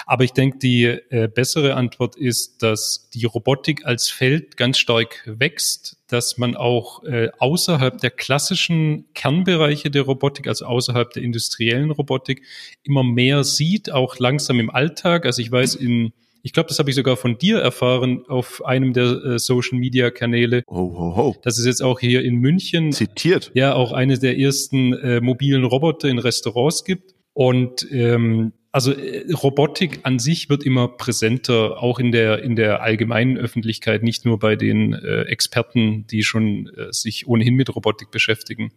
Aber 0.06 0.24
ich 0.24 0.32
denke, 0.32 0.56
die 0.60 0.84
äh, 0.84 1.28
bessere 1.28 1.74
Antwort 1.74 2.16
ist, 2.16 2.62
dass 2.62 3.10
die 3.12 3.26
Robotik 3.26 3.84
als 3.84 4.08
Feld 4.08 4.56
ganz 4.56 4.78
stark 4.78 5.24
wächst, 5.26 5.98
dass 6.08 6.38
man 6.38 6.56
auch 6.56 7.02
äh, 7.04 7.30
außerhalb 7.38 7.98
der 7.98 8.10
klassischen 8.10 9.06
Kernbereiche 9.14 9.90
der 9.90 10.02
Robotik, 10.02 10.46
also 10.46 10.66
außerhalb 10.66 11.12
der 11.12 11.22
industriellen 11.22 11.90
Robotik, 11.90 12.42
immer 12.82 13.02
mehr 13.02 13.44
sieht, 13.44 13.90
auch 13.90 14.18
langsam 14.18 14.60
im 14.60 14.70
Alltag. 14.70 15.26
Also 15.26 15.40
ich 15.40 15.50
weiß, 15.50 15.76
in 15.76 16.12
ich 16.46 16.52
glaube, 16.52 16.68
das 16.68 16.78
habe 16.78 16.90
ich 16.90 16.96
sogar 16.96 17.16
von 17.16 17.38
dir 17.38 17.58
erfahren 17.60 18.22
auf 18.28 18.62
einem 18.66 18.92
der 18.92 19.24
äh, 19.24 19.38
Social 19.38 19.78
Media 19.78 20.10
Kanäle. 20.10 20.62
Ho, 20.68 20.94
ho, 20.94 21.16
ho. 21.16 21.36
Das 21.42 21.58
ist 21.58 21.64
jetzt 21.64 21.82
auch 21.82 22.00
hier 22.00 22.22
in 22.22 22.34
München. 22.34 22.92
Zitiert. 22.92 23.50
Ja, 23.54 23.72
auch 23.72 23.92
eine 23.92 24.18
der 24.18 24.38
ersten 24.38 24.92
äh, 24.92 25.22
mobilen 25.22 25.64
Roboter 25.64 26.08
in 26.08 26.18
Restaurants 26.18 26.84
gibt. 26.84 27.14
Und 27.32 27.90
ähm, 27.90 28.52
also 28.74 28.92
äh, 28.92 29.30
Robotik 29.32 30.00
an 30.02 30.18
sich 30.18 30.50
wird 30.50 30.64
immer 30.64 30.88
präsenter, 30.88 31.82
auch 31.82 31.98
in 31.98 32.12
der 32.12 32.42
in 32.42 32.56
der 32.56 32.82
allgemeinen 32.82 33.38
Öffentlichkeit, 33.38 34.02
nicht 34.02 34.24
nur 34.24 34.38
bei 34.38 34.56
den 34.56 34.92
äh, 34.92 35.22
Experten, 35.22 36.06
die 36.08 36.22
schon 36.22 36.68
äh, 36.76 36.92
sich 36.92 37.26
ohnehin 37.26 37.54
mit 37.54 37.74
Robotik 37.74 38.10
beschäftigen. 38.10 38.72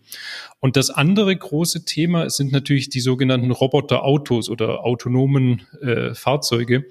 Und 0.60 0.78
das 0.78 0.90
andere 0.90 1.36
große 1.36 1.84
Thema 1.86 2.30
sind 2.30 2.52
natürlich 2.52 2.90
die 2.90 3.00
sogenannten 3.00 3.52
Roboterautos 3.52 4.50
oder 4.50 4.86
autonomen 4.86 5.64
äh, 5.82 6.14
Fahrzeuge 6.14 6.86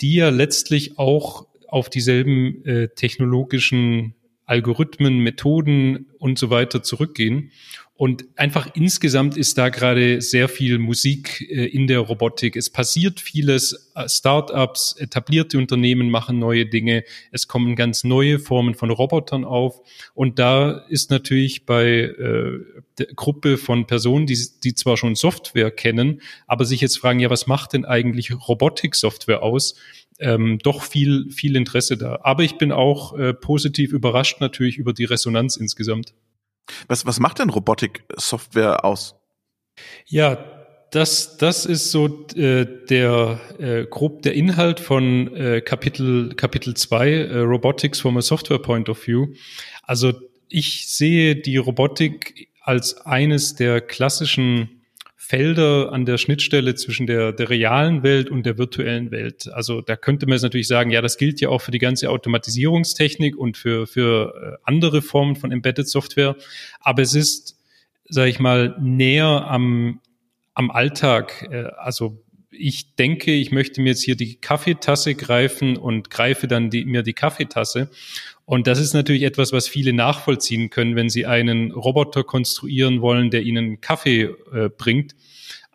die 0.00 0.16
ja 0.16 0.28
letztlich 0.28 0.98
auch 0.98 1.46
auf 1.68 1.88
dieselben 1.88 2.64
äh, 2.64 2.88
technologischen 2.88 4.14
Algorithmen, 4.46 5.20
Methoden 5.20 6.10
und 6.18 6.38
so 6.38 6.50
weiter 6.50 6.82
zurückgehen. 6.82 7.50
Und 7.96 8.24
einfach 8.34 8.70
insgesamt 8.74 9.36
ist 9.36 9.56
da 9.56 9.68
gerade 9.68 10.20
sehr 10.20 10.48
viel 10.48 10.78
Musik 10.78 11.40
äh, 11.42 11.66
in 11.66 11.86
der 11.86 12.00
Robotik. 12.00 12.56
Es 12.56 12.68
passiert 12.68 13.20
vieles. 13.20 13.92
Äh, 13.94 14.08
Startups, 14.08 14.96
etablierte 14.98 15.58
Unternehmen 15.58 16.10
machen 16.10 16.40
neue 16.40 16.66
Dinge. 16.66 17.04
Es 17.30 17.46
kommen 17.46 17.76
ganz 17.76 18.02
neue 18.02 18.40
Formen 18.40 18.74
von 18.74 18.90
Robotern 18.90 19.44
auf. 19.44 19.80
Und 20.12 20.40
da 20.40 20.84
ist 20.88 21.10
natürlich 21.12 21.66
bei 21.66 21.86
äh, 21.86 22.58
der 22.98 23.06
Gruppe 23.14 23.58
von 23.58 23.86
Personen, 23.86 24.26
die, 24.26 24.38
die 24.64 24.74
zwar 24.74 24.96
schon 24.96 25.14
Software 25.14 25.70
kennen, 25.70 26.20
aber 26.48 26.64
sich 26.64 26.80
jetzt 26.80 26.98
fragen, 26.98 27.20
ja, 27.20 27.30
was 27.30 27.46
macht 27.46 27.74
denn 27.74 27.84
eigentlich 27.84 28.32
Robotik-Software 28.48 29.44
aus? 29.44 29.76
ähm, 30.20 30.58
doch 30.62 30.82
viel, 30.82 31.30
viel 31.30 31.56
Interesse 31.56 31.96
da. 31.96 32.20
Aber 32.22 32.44
ich 32.44 32.56
bin 32.56 32.72
auch 32.72 33.16
äh, 33.18 33.34
positiv 33.34 33.92
überrascht 33.92 34.40
natürlich 34.40 34.78
über 34.78 34.92
die 34.92 35.04
Resonanz 35.04 35.56
insgesamt. 35.56 36.14
Was, 36.88 37.06
was 37.06 37.20
macht 37.20 37.38
denn 37.38 37.50
Robotik-Software 37.50 38.84
aus? 38.84 39.16
Ja, 40.06 40.38
das, 40.90 41.36
das 41.38 41.66
ist 41.66 41.90
so 41.90 42.28
äh, 42.36 42.66
der 42.88 43.40
äh, 43.58 43.84
grob 43.84 44.22
der 44.22 44.34
Inhalt 44.34 44.78
von 44.78 45.34
äh, 45.34 45.60
Kapitel 45.60 46.34
Kapitel 46.36 46.74
2 46.74 47.10
äh, 47.10 47.38
Robotics 47.38 48.00
from 48.00 48.16
a 48.16 48.22
Software 48.22 48.60
Point 48.60 48.88
of 48.88 49.04
View. 49.06 49.34
Also 49.82 50.12
ich 50.48 50.88
sehe 50.88 51.34
die 51.34 51.56
Robotik 51.56 52.48
als 52.60 52.96
eines 53.06 53.56
der 53.56 53.80
klassischen 53.80 54.73
Felder 55.26 55.90
an 55.90 56.04
der 56.04 56.18
Schnittstelle 56.18 56.74
zwischen 56.74 57.06
der, 57.06 57.32
der 57.32 57.48
realen 57.48 58.02
Welt 58.02 58.28
und 58.28 58.44
der 58.44 58.58
virtuellen 58.58 59.10
Welt. 59.10 59.48
Also 59.50 59.80
da 59.80 59.96
könnte 59.96 60.26
man 60.26 60.34
jetzt 60.34 60.42
natürlich 60.42 60.68
sagen, 60.68 60.90
ja, 60.90 61.00
das 61.00 61.16
gilt 61.16 61.40
ja 61.40 61.48
auch 61.48 61.62
für 61.62 61.70
die 61.70 61.78
ganze 61.78 62.10
Automatisierungstechnik 62.10 63.34
und 63.34 63.56
für, 63.56 63.86
für 63.86 64.34
äh, 64.34 64.58
andere 64.64 65.00
Formen 65.00 65.36
von 65.36 65.50
Embedded 65.50 65.88
Software. 65.88 66.36
Aber 66.80 67.00
es 67.00 67.14
ist, 67.14 67.58
sage 68.06 68.28
ich 68.28 68.38
mal, 68.38 68.76
näher 68.78 69.46
am, 69.48 70.00
am 70.52 70.70
Alltag. 70.70 71.48
Äh, 71.50 71.68
also 71.78 72.22
ich 72.50 72.94
denke, 72.96 73.32
ich 73.32 73.50
möchte 73.50 73.80
mir 73.80 73.90
jetzt 73.90 74.02
hier 74.02 74.16
die 74.16 74.36
Kaffeetasse 74.36 75.14
greifen 75.14 75.78
und 75.78 76.10
greife 76.10 76.48
dann 76.48 76.68
die, 76.68 76.84
mir 76.84 77.02
die 77.02 77.14
Kaffeetasse. 77.14 77.88
Und 78.46 78.66
das 78.66 78.78
ist 78.78 78.92
natürlich 78.92 79.22
etwas, 79.22 79.52
was 79.52 79.68
viele 79.68 79.92
nachvollziehen 79.92 80.68
können, 80.70 80.96
wenn 80.96 81.08
sie 81.08 81.24
einen 81.24 81.72
Roboter 81.72 82.24
konstruieren 82.24 83.00
wollen, 83.00 83.30
der 83.30 83.42
ihnen 83.42 83.80
Kaffee 83.80 84.30
äh, 84.52 84.68
bringt. 84.68 85.14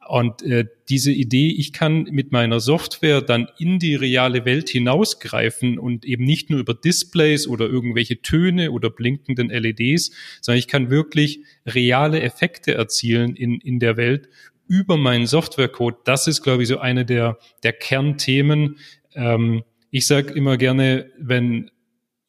Und 0.07 0.41
äh, 0.41 0.65
diese 0.89 1.11
Idee, 1.11 1.53
ich 1.55 1.71
kann 1.71 2.03
mit 2.11 2.31
meiner 2.31 2.59
Software 2.59 3.21
dann 3.21 3.47
in 3.59 3.77
die 3.77 3.93
reale 3.93 4.43
Welt 4.43 4.69
hinausgreifen 4.69 5.77
und 5.77 6.03
eben 6.03 6.23
nicht 6.23 6.49
nur 6.49 6.59
über 6.59 6.73
Displays 6.73 7.47
oder 7.47 7.67
irgendwelche 7.67 8.21
Töne 8.21 8.71
oder 8.71 8.89
blinkenden 8.89 9.49
LEDs, 9.49 10.11
sondern 10.41 10.57
ich 10.57 10.67
kann 10.67 10.89
wirklich 10.89 11.41
reale 11.67 12.21
Effekte 12.21 12.73
erzielen 12.73 13.35
in, 13.35 13.61
in 13.61 13.79
der 13.79 13.97
Welt 13.97 14.29
über 14.69 14.97
meinen 14.97 15.25
Softwarecode, 15.25 15.97
das 16.05 16.27
ist, 16.27 16.43
glaube 16.43 16.63
ich, 16.63 16.69
so 16.69 16.77
eine 16.77 17.03
der, 17.03 17.37
der 17.63 17.73
Kernthemen. 17.73 18.77
Ähm, 19.13 19.63
ich 19.89 20.07
sage 20.07 20.33
immer 20.33 20.57
gerne, 20.57 21.11
wenn 21.17 21.71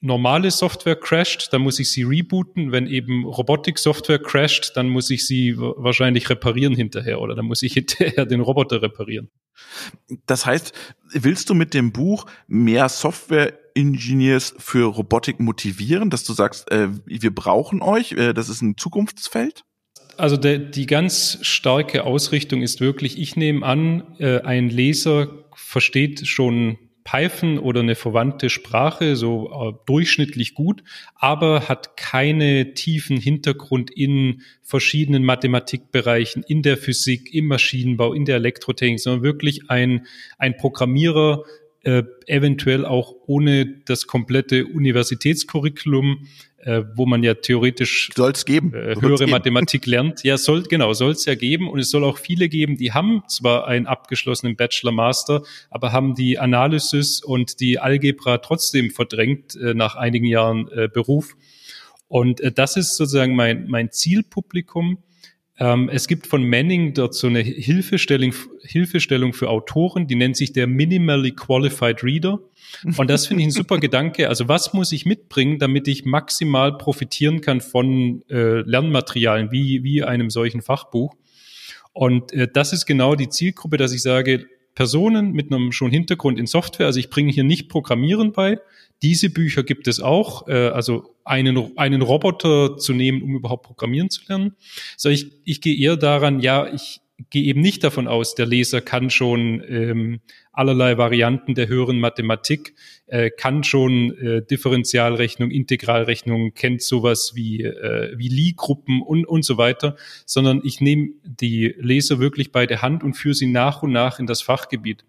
normale 0.00 0.50
Software 0.50 0.96
crasht, 0.96 1.52
dann 1.52 1.62
muss 1.62 1.78
ich 1.78 1.90
sie 1.90 2.02
rebooten. 2.02 2.72
Wenn 2.72 2.86
eben 2.86 3.24
Robotik-Software 3.24 4.18
crasht, 4.18 4.72
dann 4.74 4.88
muss 4.88 5.10
ich 5.10 5.26
sie 5.26 5.56
wahrscheinlich 5.56 6.30
reparieren 6.30 6.74
hinterher 6.74 7.20
oder 7.20 7.34
dann 7.34 7.44
muss 7.44 7.62
ich 7.62 7.72
hinterher 7.74 8.26
den 8.26 8.40
Roboter 8.40 8.82
reparieren. 8.82 9.30
Das 10.26 10.46
heißt, 10.46 10.72
willst 11.12 11.50
du 11.50 11.54
mit 11.54 11.74
dem 11.74 11.92
Buch 11.92 12.26
mehr 12.46 12.88
Software 12.88 13.58
Engineers 13.74 14.54
für 14.58 14.86
Robotik 14.86 15.38
motivieren, 15.38 16.10
dass 16.10 16.24
du 16.24 16.32
sagst, 16.32 16.70
äh, 16.70 16.88
wir 17.04 17.34
brauchen 17.34 17.82
euch, 17.82 18.12
äh, 18.12 18.32
das 18.32 18.48
ist 18.48 18.62
ein 18.62 18.76
Zukunftsfeld? 18.76 19.64
also 20.20 20.36
der, 20.36 20.58
die 20.58 20.86
ganz 20.86 21.38
starke 21.42 22.04
Ausrichtung 22.04 22.62
ist 22.62 22.80
wirklich, 22.80 23.18
ich 23.18 23.36
nehme 23.36 23.64
an, 23.64 24.16
äh, 24.18 24.40
ein 24.40 24.68
Leser 24.68 25.44
versteht 25.54 26.26
schon 26.26 26.78
Python 27.10 27.58
oder 27.58 27.80
eine 27.80 27.96
verwandte 27.96 28.50
Sprache 28.50 29.16
so 29.16 29.50
äh, 29.50 29.72
durchschnittlich 29.86 30.54
gut, 30.54 30.84
aber 31.16 31.68
hat 31.68 31.96
keine 31.96 32.74
tiefen 32.74 33.16
Hintergrund 33.16 33.90
in 33.90 34.42
verschiedenen 34.62 35.24
Mathematikbereichen, 35.24 36.44
in 36.46 36.62
der 36.62 36.76
Physik, 36.76 37.34
im 37.34 37.46
Maschinenbau, 37.46 38.12
in 38.12 38.26
der 38.26 38.36
Elektrotechnik, 38.36 39.00
sondern 39.00 39.24
wirklich 39.24 39.68
ein, 39.68 40.06
ein 40.38 40.56
Programmierer, 40.56 41.42
äh, 41.82 42.04
eventuell 42.26 42.84
auch 42.84 43.14
ohne 43.26 43.66
das 43.86 44.06
komplette 44.06 44.66
Universitätscurriculum 44.66 46.28
äh, 46.62 46.82
wo 46.94 47.06
man 47.06 47.22
ja 47.22 47.34
theoretisch 47.34 48.10
soll's 48.14 48.44
geben. 48.44 48.74
Äh, 48.74 48.96
höhere 49.00 49.26
Mathematik 49.26 49.86
lernt. 49.86 50.22
Ja, 50.24 50.36
soll, 50.36 50.62
genau, 50.64 50.92
soll 50.92 51.12
es 51.12 51.24
ja 51.24 51.34
geben. 51.34 51.68
Und 51.68 51.78
es 51.78 51.90
soll 51.90 52.04
auch 52.04 52.18
viele 52.18 52.48
geben, 52.48 52.76
die 52.76 52.92
haben 52.92 53.22
zwar 53.28 53.66
einen 53.66 53.86
abgeschlossenen 53.86 54.56
Bachelor 54.56 54.92
Master, 54.92 55.42
aber 55.70 55.92
haben 55.92 56.14
die 56.14 56.38
Analysis 56.38 57.22
und 57.22 57.60
die 57.60 57.78
Algebra 57.78 58.38
trotzdem 58.38 58.90
verdrängt 58.90 59.56
äh, 59.56 59.74
nach 59.74 59.96
einigen 59.96 60.26
Jahren 60.26 60.68
äh, 60.72 60.88
Beruf. 60.88 61.36
Und 62.08 62.40
äh, 62.40 62.52
das 62.52 62.76
ist 62.76 62.96
sozusagen 62.96 63.34
mein, 63.34 63.68
mein 63.68 63.90
Zielpublikum. 63.90 64.98
Ähm, 65.60 65.90
es 65.92 66.08
gibt 66.08 66.26
von 66.26 66.42
Manning 66.42 66.94
dort 66.94 67.14
so 67.14 67.26
eine 67.26 67.40
Hilfestellung, 67.40 68.34
Hilfestellung 68.62 69.34
für 69.34 69.50
Autoren, 69.50 70.06
die 70.06 70.14
nennt 70.14 70.36
sich 70.36 70.54
der 70.54 70.66
Minimally 70.66 71.32
Qualified 71.32 72.02
Reader. 72.02 72.40
Und 72.96 73.10
das 73.10 73.26
finde 73.26 73.42
ich 73.42 73.48
ein 73.48 73.52
super 73.52 73.78
Gedanke. 73.80 74.28
Also 74.28 74.48
was 74.48 74.72
muss 74.72 74.90
ich 74.90 75.04
mitbringen, 75.04 75.58
damit 75.58 75.86
ich 75.86 76.06
maximal 76.06 76.78
profitieren 76.78 77.42
kann 77.42 77.60
von 77.60 78.22
äh, 78.30 78.62
Lernmaterialien 78.62 79.52
wie, 79.52 79.84
wie 79.84 80.02
einem 80.02 80.30
solchen 80.30 80.62
Fachbuch? 80.62 81.14
Und 81.92 82.32
äh, 82.32 82.48
das 82.50 82.72
ist 82.72 82.86
genau 82.86 83.14
die 83.14 83.28
Zielgruppe, 83.28 83.76
dass 83.76 83.92
ich 83.92 84.00
sage, 84.00 84.46
Personen 84.80 85.32
mit 85.32 85.52
einem 85.52 85.72
schon 85.72 85.90
Hintergrund 85.90 86.38
in 86.38 86.46
Software, 86.46 86.86
also 86.86 86.98
ich 86.98 87.10
bringe 87.10 87.30
hier 87.30 87.44
nicht 87.44 87.68
Programmieren 87.68 88.32
bei. 88.32 88.58
Diese 89.02 89.28
Bücher 89.28 89.62
gibt 89.62 89.86
es 89.88 90.00
auch, 90.00 90.48
äh, 90.48 90.68
also 90.68 91.16
einen, 91.22 91.76
einen 91.76 92.00
Roboter 92.00 92.78
zu 92.78 92.94
nehmen, 92.94 93.20
um 93.20 93.34
überhaupt 93.34 93.66
programmieren 93.66 94.08
zu 94.08 94.22
lernen. 94.26 94.56
So, 94.96 95.10
ich, 95.10 95.32
ich 95.44 95.60
gehe 95.60 95.76
eher 95.76 95.98
daran, 95.98 96.40
ja, 96.40 96.66
ich, 96.66 97.02
gehe 97.28 97.44
eben 97.44 97.60
nicht 97.60 97.84
davon 97.84 98.08
aus, 98.08 98.34
der 98.34 98.46
Leser 98.46 98.80
kann 98.80 99.10
schon 99.10 99.62
ähm, 99.68 100.20
allerlei 100.52 100.96
Varianten 100.98 101.54
der 101.54 101.68
höheren 101.68 102.00
Mathematik, 102.00 102.74
äh, 103.06 103.30
kann 103.30 103.64
schon 103.64 104.16
äh, 104.18 104.42
Differentialrechnung, 104.42 105.50
Integralrechnung, 105.50 106.54
kennt 106.54 106.82
sowas 106.82 107.32
wie, 107.34 107.62
äh, 107.62 108.16
wie 108.16 108.28
Lie-Gruppen 108.28 109.02
und, 109.02 109.26
und 109.26 109.44
so 109.44 109.58
weiter, 109.58 109.96
sondern 110.26 110.62
ich 110.64 110.80
nehme 110.80 111.10
die 111.24 111.74
Leser 111.78 112.18
wirklich 112.18 112.52
bei 112.52 112.66
der 112.66 112.82
Hand 112.82 113.02
und 113.02 113.14
führe 113.14 113.34
sie 113.34 113.46
nach 113.46 113.82
und 113.82 113.92
nach 113.92 114.18
in 114.18 114.26
das 114.26 114.42
Fachgebiet. 114.42 115.04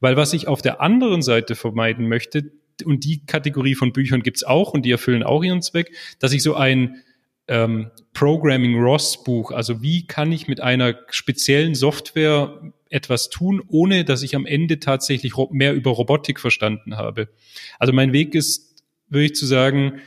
Weil 0.00 0.16
was 0.16 0.32
ich 0.32 0.48
auf 0.48 0.62
der 0.62 0.80
anderen 0.80 1.22
Seite 1.22 1.54
vermeiden 1.54 2.08
möchte, 2.08 2.52
und 2.84 3.04
die 3.04 3.24
Kategorie 3.24 3.74
von 3.74 3.92
Büchern 3.92 4.22
gibt's 4.22 4.44
auch 4.44 4.74
und 4.74 4.84
die 4.84 4.90
erfüllen 4.90 5.22
auch 5.22 5.42
ihren 5.42 5.62
Zweck, 5.62 5.92
dass 6.18 6.32
ich 6.32 6.42
so 6.42 6.54
ein 6.54 7.02
ähm, 7.48 7.90
Programming 8.12 8.78
ROS 8.80 9.22
Buch. 9.22 9.52
Also 9.52 9.82
wie 9.82 10.06
kann 10.06 10.32
ich 10.32 10.48
mit 10.48 10.60
einer 10.60 10.96
speziellen 11.10 11.74
Software 11.74 12.60
etwas 12.90 13.28
tun, 13.28 13.62
ohne 13.68 14.04
dass 14.04 14.22
ich 14.22 14.36
am 14.36 14.46
Ende 14.46 14.80
tatsächlich 14.80 15.34
mehr 15.50 15.74
über 15.74 15.90
Robotik 15.90 16.40
verstanden 16.40 16.96
habe. 16.96 17.28
Also 17.78 17.92
mein 17.92 18.12
Weg 18.12 18.34
ist, 18.34 18.84
würde 19.08 19.26
ich 19.26 19.34
zu 19.34 19.46
sagen, 19.46 20.00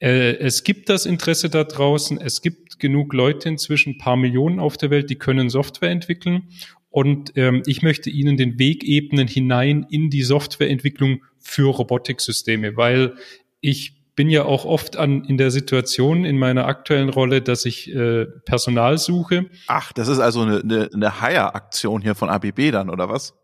äh, 0.00 0.36
es 0.36 0.64
gibt 0.64 0.88
das 0.88 1.06
Interesse 1.06 1.48
da 1.48 1.64
draußen, 1.64 2.20
es 2.20 2.42
gibt 2.42 2.78
genug 2.78 3.14
Leute 3.14 3.48
inzwischen, 3.48 3.98
paar 3.98 4.16
Millionen 4.16 4.58
auf 4.58 4.76
der 4.76 4.90
Welt, 4.90 5.10
die 5.10 5.16
können 5.16 5.48
Software 5.48 5.90
entwickeln. 5.90 6.48
Und 6.90 7.32
ähm, 7.36 7.62
ich 7.66 7.82
möchte 7.82 8.10
Ihnen 8.10 8.36
den 8.36 8.58
Weg 8.58 8.84
ebnen 8.84 9.26
hinein 9.26 9.86
in 9.90 10.10
die 10.10 10.22
Softwareentwicklung 10.22 11.24
für 11.40 11.74
Robotiksysteme, 11.74 12.76
weil 12.76 13.14
ich 13.60 14.03
bin 14.16 14.30
ja 14.30 14.44
auch 14.44 14.64
oft 14.64 14.96
an, 14.96 15.24
in 15.24 15.38
der 15.38 15.50
Situation 15.50 16.24
in 16.24 16.38
meiner 16.38 16.66
aktuellen 16.66 17.08
Rolle, 17.08 17.42
dass 17.42 17.64
ich 17.64 17.92
äh, 17.94 18.26
Personal 18.44 18.98
suche. 18.98 19.46
Ach, 19.66 19.92
das 19.92 20.08
ist 20.08 20.20
also 20.20 20.42
eine, 20.42 20.60
eine, 20.60 20.90
eine 20.92 21.20
Hire-Aktion 21.20 22.02
hier 22.02 22.14
von 22.14 22.28
ABB 22.28 22.70
dann, 22.70 22.90
oder 22.90 23.08
was? 23.08 23.34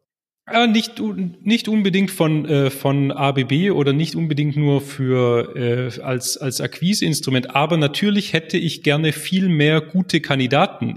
Ja, 0.53 0.67
nicht, 0.67 1.01
nicht 1.43 1.69
unbedingt 1.69 2.11
von, 2.11 2.45
äh, 2.45 2.71
von 2.71 3.13
ABB 3.13 3.71
oder 3.71 3.93
nicht 3.93 4.17
unbedingt 4.17 4.57
nur 4.57 4.81
für 4.81 5.55
äh, 5.55 6.01
als, 6.03 6.39
als 6.39 6.61
Akquiseinstrument, 6.61 7.55
aber 7.55 7.77
natürlich 7.77 8.33
hätte 8.33 8.59
ich 8.59 8.83
gerne 8.83 9.13
viel 9.13 9.49
mehr 9.49 9.81
gute 9.81 10.21
Kandidaten. 10.21 10.97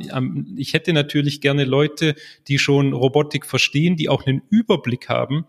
Ich 0.57 0.73
hätte 0.73 0.91
natürlich 0.93 1.39
gerne 1.39 1.65
Leute, 1.65 2.15
die 2.47 2.57
schon 2.57 2.93
Robotik 2.93 3.45
verstehen, 3.45 3.95
die 3.95 4.09
auch 4.09 4.25
einen 4.25 4.41
Überblick 4.49 5.07
haben, 5.07 5.45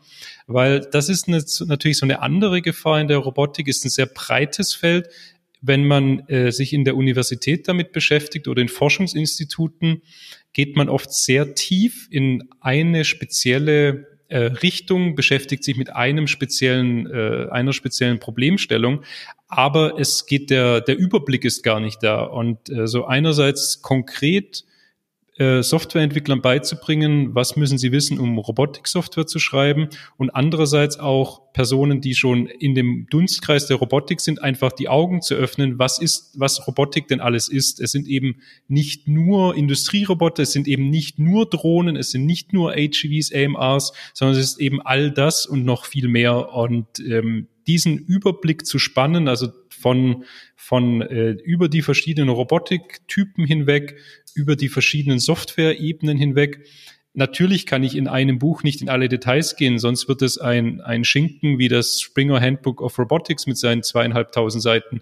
weil 0.47 0.81
das 0.81 1.09
ist 1.09 1.27
eine, 1.27 1.43
natürlich 1.67 1.97
so 1.97 2.05
eine 2.05 2.21
andere 2.21 2.61
Gefahr 2.61 3.01
in 3.01 3.09
der 3.09 3.19
Robotik, 3.19 3.69
ist 3.69 3.85
ein 3.87 3.91
sehr 3.91 4.07
breites 4.07 4.75
Feld 4.75 5.09
wenn 5.67 5.87
man 5.87 6.21
äh, 6.29 6.53
sich 6.53 6.75
in 6.75 6.85
der 6.85 6.95
Universität 6.95 7.69
damit 7.69 7.93
beschäftigt 7.93 8.49
oder 8.49 8.61
in 8.61 8.69
Forschungsinstituten, 8.69 10.03
geht 10.53 10.77
man 10.77 10.91
oft 10.91 11.13
sehr 11.13 11.55
tief 11.55 12.07
in 12.11 12.49
eine 12.61 13.05
spezielle 13.05 14.07
äh, 14.29 14.39
Richtung, 14.39 15.15
beschäftigt 15.15 15.65
sich 15.65 15.77
mit 15.77 15.91
einem 15.91 16.27
speziellen, 16.27 17.07
äh, 17.11 17.49
einer 17.51 17.73
speziellen 17.73 18.19
Problemstellung, 18.19 19.03
aber 19.49 19.99
es 19.99 20.27
geht 20.27 20.51
der, 20.51 20.83
der 20.83 20.99
Überblick 20.99 21.45
ist 21.45 21.63
gar 21.63 21.81
nicht 21.81 22.03
da. 22.03 22.25
Und 22.25 22.69
äh, 22.69 22.87
so 22.87 23.07
einerseits 23.07 23.81
konkret 23.81 24.65
Softwareentwicklern 25.37 26.43
beizubringen, 26.43 27.35
was 27.35 27.57
müssen 27.57 27.77
sie 27.77 27.91
wissen, 27.91 28.21
um 28.21 28.39
Robotiksoftware 28.39 29.27
zu 29.27 29.41
schreiben 29.41 29.89
und 30.17 30.31
andererseits 30.31 31.01
auch 31.01 31.53
Personen, 31.53 32.01
die 32.01 32.15
schon 32.15 32.47
in 32.47 32.77
dem 32.77 33.07
Dunstkreis 33.11 33.67
der 33.67 33.79
Robotik 33.79 34.21
sind, 34.21 34.43
einfach 34.43 34.73
die 34.73 34.89
Augen 34.89 35.23
zu 35.23 35.35
öffnen, 35.35 35.79
was 35.79 36.01
ist, 36.01 36.35
was 36.39 36.67
Robotik 36.69 37.09
denn 37.09 37.21
alles 37.21 37.49
ist. 37.49 37.81
Es 37.81 37.91
sind 37.91 38.07
eben 38.07 38.43
nicht 38.69 39.09
nur 39.09 39.57
Industrieroboter, 39.57 40.45
es 40.45 40.53
sind 40.53 40.69
eben 40.69 40.91
nicht 40.91 41.19
nur 41.19 41.47
Drohnen, 41.49 41.97
es 41.97 42.13
sind 42.13 42.27
nicht 42.27 42.53
nur 42.53 42.73
HVs, 42.73 43.33
AMRs, 43.35 43.93
sondern 44.13 44.39
es 44.39 44.45
ist 44.45 44.61
eben 44.61 44.83
all 44.83 45.11
das 45.11 45.47
und 45.47 45.65
noch 45.65 45.85
viel 45.85 46.07
mehr 46.07 46.53
und 46.53 47.01
ähm, 47.01 47.49
diesen 47.67 47.99
Überblick 47.99 48.67
zu 48.67 48.79
spannen, 48.79 49.29
also 49.29 49.49
von, 49.71 50.25
von 50.57 51.03
äh, 51.03 51.31
über 51.31 51.69
die 51.69 51.83
verschiedenen 51.83 52.31
Robotiktypen 52.31 53.45
hinweg, 53.47 53.97
über 54.35 54.57
die 54.57 54.69
verschiedenen 54.69 55.19
Software-Ebenen 55.19 56.19
hinweg. 56.19 56.67
Natürlich 57.13 57.67
kann 57.67 57.85
ich 57.85 57.97
in 57.97 58.09
einem 58.09 58.39
Buch 58.39 58.65
nicht 58.65 58.83
in 58.83 58.89
alle 58.89 59.09
Details 59.09 59.55
gehen, 59.57 59.79
sonst 59.79 60.09
wird 60.09 60.21
es 60.23 60.39
ein, 60.39 60.81
ein 60.81 61.05
Schinken 61.05 61.59
wie 61.59 61.69
das 61.69 62.01
Springer 62.01 62.41
Handbook 62.41 62.81
of 62.81 62.99
Robotics 62.99 63.47
mit 63.47 63.57
seinen 63.57 63.83
zweieinhalbtausend 63.85 64.63
Seiten. 64.63 65.01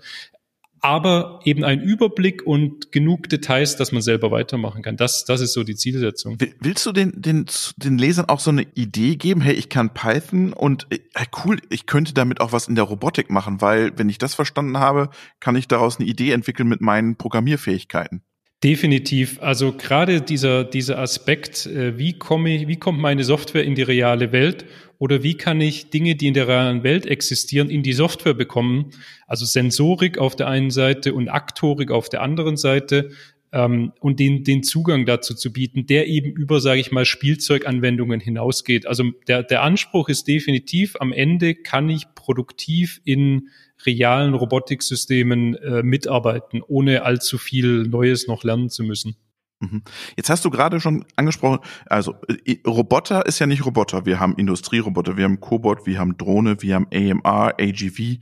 aber 0.82 1.40
eben 1.44 1.64
ein 1.64 1.80
Überblick 1.80 2.44
und 2.44 2.90
genug 2.90 3.28
Details, 3.28 3.76
dass 3.76 3.92
man 3.92 4.02
selber 4.02 4.32
weitermachen 4.32 4.82
kann. 4.82 4.96
Das, 4.96 5.24
das 5.24 5.40
ist 5.40 5.52
so 5.52 5.62
die 5.62 5.76
Zielsetzung. 5.76 6.36
Willst 6.58 6.84
du 6.84 6.90
den, 6.90 7.12
den, 7.22 7.46
den 7.76 7.98
Lesern 7.98 8.28
auch 8.28 8.40
so 8.40 8.50
eine 8.50 8.66
Idee 8.74 9.14
geben? 9.14 9.40
Hey, 9.40 9.54
ich 9.54 9.68
kann 9.68 9.94
Python 9.94 10.52
und 10.52 10.88
äh, 10.90 10.98
cool, 11.44 11.58
ich 11.70 11.86
könnte 11.86 12.14
damit 12.14 12.40
auch 12.40 12.50
was 12.50 12.66
in 12.66 12.74
der 12.74 12.84
Robotik 12.84 13.30
machen, 13.30 13.60
weil 13.60 13.96
wenn 13.96 14.08
ich 14.08 14.18
das 14.18 14.34
verstanden 14.34 14.78
habe, 14.78 15.10
kann 15.38 15.54
ich 15.54 15.68
daraus 15.68 16.00
eine 16.00 16.08
Idee 16.08 16.32
entwickeln 16.32 16.68
mit 16.68 16.80
meinen 16.80 17.16
Programmierfähigkeiten. 17.16 18.22
Definitiv. 18.62 19.42
Also 19.42 19.72
gerade 19.72 20.20
dieser, 20.20 20.62
dieser 20.62 20.98
Aspekt, 20.98 21.66
äh, 21.66 21.98
wie 21.98 22.12
komme 22.12 22.54
ich, 22.54 22.68
wie 22.68 22.76
kommt 22.76 23.00
meine 23.00 23.24
Software 23.24 23.64
in 23.64 23.74
die 23.74 23.82
reale 23.82 24.30
Welt 24.30 24.66
oder 24.98 25.24
wie 25.24 25.34
kann 25.34 25.60
ich 25.60 25.90
Dinge, 25.90 26.14
die 26.14 26.28
in 26.28 26.34
der 26.34 26.46
realen 26.46 26.84
Welt 26.84 27.04
existieren, 27.04 27.70
in 27.70 27.82
die 27.82 27.92
Software 27.92 28.34
bekommen? 28.34 28.92
Also 29.26 29.46
Sensorik 29.46 30.18
auf 30.18 30.36
der 30.36 30.46
einen 30.46 30.70
Seite 30.70 31.12
und 31.12 31.28
Aktorik 31.28 31.90
auf 31.90 32.08
der 32.08 32.22
anderen 32.22 32.56
Seite 32.56 33.10
ähm, 33.50 33.94
und 33.98 34.20
den, 34.20 34.44
den 34.44 34.62
Zugang 34.62 35.06
dazu 35.06 35.34
zu 35.34 35.52
bieten, 35.52 35.86
der 35.86 36.06
eben 36.06 36.30
über, 36.30 36.60
sage 36.60 36.80
ich 36.80 36.92
mal, 36.92 37.04
Spielzeuganwendungen 37.04 38.20
hinausgeht. 38.20 38.86
Also 38.86 39.10
der, 39.26 39.42
der 39.42 39.62
Anspruch 39.62 40.08
ist 40.08 40.28
definitiv, 40.28 40.94
am 41.00 41.12
Ende 41.12 41.56
kann 41.56 41.88
ich 41.88 42.14
produktiv 42.14 43.00
in 43.04 43.48
realen 43.86 44.34
Robotiksystemen 44.34 45.54
äh, 45.56 45.82
mitarbeiten, 45.82 46.62
ohne 46.66 47.04
allzu 47.04 47.38
viel 47.38 47.84
Neues 47.84 48.26
noch 48.26 48.44
lernen 48.44 48.70
zu 48.70 48.82
müssen. 48.82 49.16
Mhm. 49.62 49.82
Jetzt 50.16 50.28
hast 50.28 50.44
du 50.44 50.50
gerade 50.50 50.80
schon 50.80 51.04
angesprochen, 51.14 51.60
also 51.86 52.16
äh, 52.44 52.56
Roboter 52.66 53.26
ist 53.26 53.38
ja 53.38 53.46
nicht 53.46 53.64
Roboter. 53.64 54.04
Wir 54.04 54.18
haben 54.18 54.34
Industrieroboter, 54.36 55.16
wir 55.16 55.24
haben 55.24 55.40
Cobot, 55.40 55.86
wir 55.86 55.98
haben 55.98 56.16
Drohne, 56.18 56.60
wir 56.60 56.74
haben 56.74 56.88
AMR, 56.92 57.54
AGV. 57.60 58.18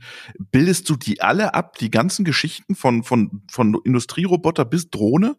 Bildest 0.51 0.89
du 0.89 0.95
die 0.95 1.21
alle 1.21 1.53
ab, 1.55 1.77
die 1.79 1.89
ganzen 1.89 2.25
Geschichten 2.25 2.75
von, 2.75 3.03
von, 3.03 3.41
von 3.49 3.77
Industrieroboter 3.83 4.65
bis 4.65 4.91
Drohne? 4.91 5.35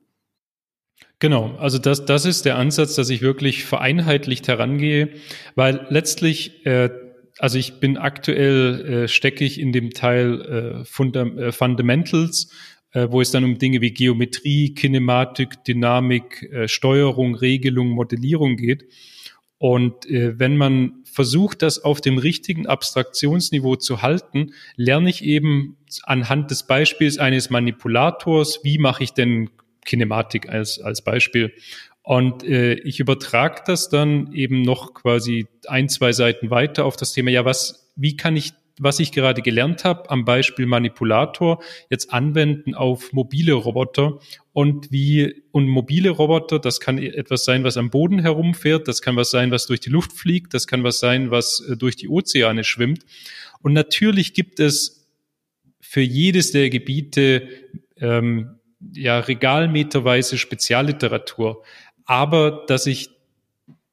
Genau, 1.20 1.54
also 1.58 1.78
das, 1.78 2.04
das 2.04 2.24
ist 2.24 2.46
der 2.46 2.58
Ansatz, 2.58 2.96
dass 2.96 3.08
ich 3.08 3.22
wirklich 3.22 3.64
vereinheitlicht 3.64 4.48
herangehe, 4.48 5.10
weil 5.54 5.86
letztlich 5.88 6.66
äh, 6.66 6.90
also 7.38 7.58
ich 7.58 7.80
bin 7.80 7.96
aktuell, 7.96 9.04
äh, 9.04 9.08
stecke 9.08 9.44
ich 9.44 9.58
in 9.58 9.72
dem 9.72 9.90
Teil 9.90 10.40
äh, 10.82 10.84
Fundam 10.84 11.38
äh, 11.38 11.52
Fundamentals, 11.52 12.50
äh, 12.92 13.08
wo 13.10 13.20
es 13.20 13.30
dann 13.30 13.44
um 13.44 13.58
Dinge 13.58 13.80
wie 13.80 13.92
Geometrie, 13.92 14.74
Kinematik, 14.74 15.64
Dynamik, 15.64 16.42
äh, 16.52 16.68
Steuerung, 16.68 17.34
Regelung, 17.34 17.88
Modellierung 17.88 18.56
geht. 18.56 18.84
Und 19.58 20.06
äh, 20.10 20.38
wenn 20.38 20.56
man 20.56 21.04
versucht, 21.04 21.62
das 21.62 21.78
auf 21.78 22.00
dem 22.00 22.18
richtigen 22.18 22.66
Abstraktionsniveau 22.66 23.76
zu 23.76 24.02
halten, 24.02 24.54
lerne 24.76 25.08
ich 25.08 25.24
eben 25.24 25.76
anhand 26.02 26.50
des 26.50 26.64
Beispiels 26.64 27.18
eines 27.18 27.48
Manipulators, 27.48 28.60
wie 28.64 28.78
mache 28.78 29.04
ich 29.04 29.12
denn 29.12 29.50
Kinematik 29.84 30.48
als, 30.48 30.80
als 30.80 31.02
Beispiel. 31.02 31.52
Und 32.02 32.42
äh, 32.42 32.74
ich 32.74 32.98
übertrage 32.98 33.62
das 33.64 33.88
dann 33.88 34.32
eben 34.32 34.62
noch 34.62 34.92
quasi 34.94 35.46
ein, 35.68 35.88
zwei 35.88 36.12
Seiten 36.12 36.50
weiter 36.50 36.84
auf 36.84 36.96
das 36.96 37.12
Thema, 37.12 37.30
ja, 37.30 37.44
was, 37.44 37.92
wie 37.94 38.16
kann 38.16 38.36
ich, 38.36 38.52
was 38.78 38.98
ich 38.98 39.12
gerade 39.12 39.42
gelernt 39.42 39.84
habe, 39.84 40.10
am 40.10 40.24
Beispiel 40.24 40.66
Manipulator, 40.66 41.62
jetzt 41.90 42.12
anwenden 42.12 42.74
auf 42.74 43.12
mobile 43.12 43.52
Roboter 43.52 44.18
und 44.52 44.90
wie, 44.90 45.42
und 45.52 45.68
mobile 45.68 46.10
Roboter, 46.10 46.58
das 46.58 46.80
kann 46.80 46.98
etwas 46.98 47.44
sein, 47.44 47.62
was 47.62 47.76
am 47.76 47.90
Boden 47.90 48.18
herumfährt, 48.18 48.88
das 48.88 49.00
kann 49.00 49.14
was 49.14 49.30
sein, 49.30 49.52
was 49.52 49.66
durch 49.66 49.80
die 49.80 49.90
Luft 49.90 50.12
fliegt, 50.12 50.54
das 50.54 50.66
kann 50.66 50.82
was 50.82 50.98
sein, 50.98 51.30
was 51.30 51.60
äh, 51.60 51.76
durch 51.76 51.94
die 51.94 52.08
Ozeane 52.08 52.64
schwimmt. 52.64 53.04
Und 53.62 53.74
natürlich 53.74 54.34
gibt 54.34 54.58
es 54.58 55.06
für 55.80 56.00
jedes 56.00 56.50
der 56.50 56.68
Gebiete 56.68 57.48
ähm, 57.98 58.58
ja 58.94 59.20
regalmeterweise 59.20 60.38
Spezialliteratur 60.38 61.62
aber 62.12 62.64
dass 62.66 62.86
ich 62.86 63.08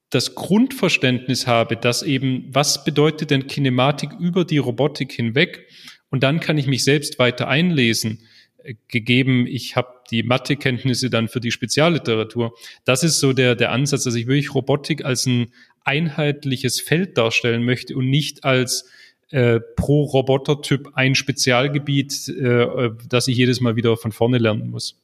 das 0.10 0.36
Grundverständnis 0.36 1.48
habe, 1.48 1.78
dass 1.78 2.04
eben, 2.04 2.50
was 2.52 2.84
bedeutet 2.84 3.32
denn 3.32 3.48
Kinematik 3.48 4.10
über 4.20 4.44
die 4.44 4.58
Robotik 4.58 5.14
hinweg? 5.14 5.70
Und 6.10 6.22
dann 6.22 6.42
kann 6.42 6.58
ich 6.58 6.68
mich 6.68 6.84
selbst 6.84 7.18
weiter 7.18 7.48
einlesen, 7.48 8.20
äh, 8.62 8.74
gegeben, 8.90 9.48
ich 9.48 9.78
habe 9.78 9.94
die 10.12 10.24
Mathekenntnisse 10.24 11.10
dann 11.10 11.30
für 11.30 11.40
die 11.40 11.52
Spezialliteratur. 11.52 12.54
Das 12.84 13.04
ist 13.06 13.22
so 13.22 13.32
der, 13.32 13.56
der 13.56 13.72
Ansatz, 13.72 14.04
dass 14.04 14.16
ich 14.16 14.28
wirklich 14.28 14.54
Robotik 14.54 15.06
als 15.06 15.26
ein 15.26 15.54
einheitliches 15.86 16.82
Feld 16.82 17.18
darstellen 17.18 17.64
möchte 17.64 17.96
und 17.96 18.10
nicht 18.10 18.44
als 18.44 18.90
äh, 19.30 19.62
pro 19.78 20.04
Robotertyp 20.04 20.90
ein 20.94 21.16
Spezialgebiet, 21.16 22.28
äh, 22.28 22.90
das 23.08 23.30
ich 23.30 23.38
jedes 23.38 23.62
Mal 23.62 23.78
wieder 23.78 23.96
von 23.96 24.12
vorne 24.12 24.40
lernen 24.40 24.72
muss. 24.72 25.00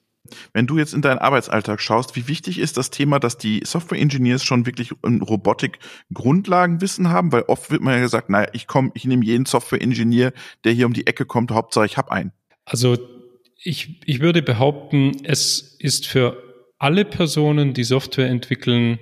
Wenn 0.53 0.67
du 0.67 0.77
jetzt 0.77 0.93
in 0.93 1.01
deinen 1.01 1.19
Arbeitsalltag 1.19 1.81
schaust, 1.81 2.15
wie 2.15 2.27
wichtig 2.27 2.59
ist 2.59 2.77
das 2.77 2.89
Thema, 2.89 3.19
dass 3.19 3.37
die 3.37 3.61
Software 3.65 3.99
Engineers 3.99 4.43
schon 4.43 4.65
wirklich 4.65 4.91
ein 5.03 5.21
Robotik 5.21 5.79
Grundlagenwissen 6.13 7.09
haben? 7.09 7.31
Weil 7.31 7.43
oft 7.43 7.71
wird 7.71 7.81
man 7.81 7.95
ja 7.95 8.01
gesagt, 8.01 8.29
naja, 8.29 8.49
ich 8.53 8.67
komme, 8.67 8.91
ich 8.93 9.05
nehme 9.05 9.25
jeden 9.25 9.45
Software 9.45 9.81
Engineer, 9.81 10.33
der 10.63 10.73
hier 10.73 10.85
um 10.85 10.93
die 10.93 11.07
Ecke 11.07 11.25
kommt, 11.25 11.51
Hauptsache 11.51 11.85
ich 11.85 11.97
habe 11.97 12.11
einen. 12.11 12.31
Also 12.65 12.97
ich, 13.61 14.01
ich 14.05 14.19
würde 14.19 14.41
behaupten, 14.41 15.11
es 15.23 15.75
ist 15.79 16.07
für 16.07 16.41
alle 16.77 17.05
Personen, 17.05 17.73
die 17.73 17.83
Software 17.83 18.27
entwickeln, 18.27 18.99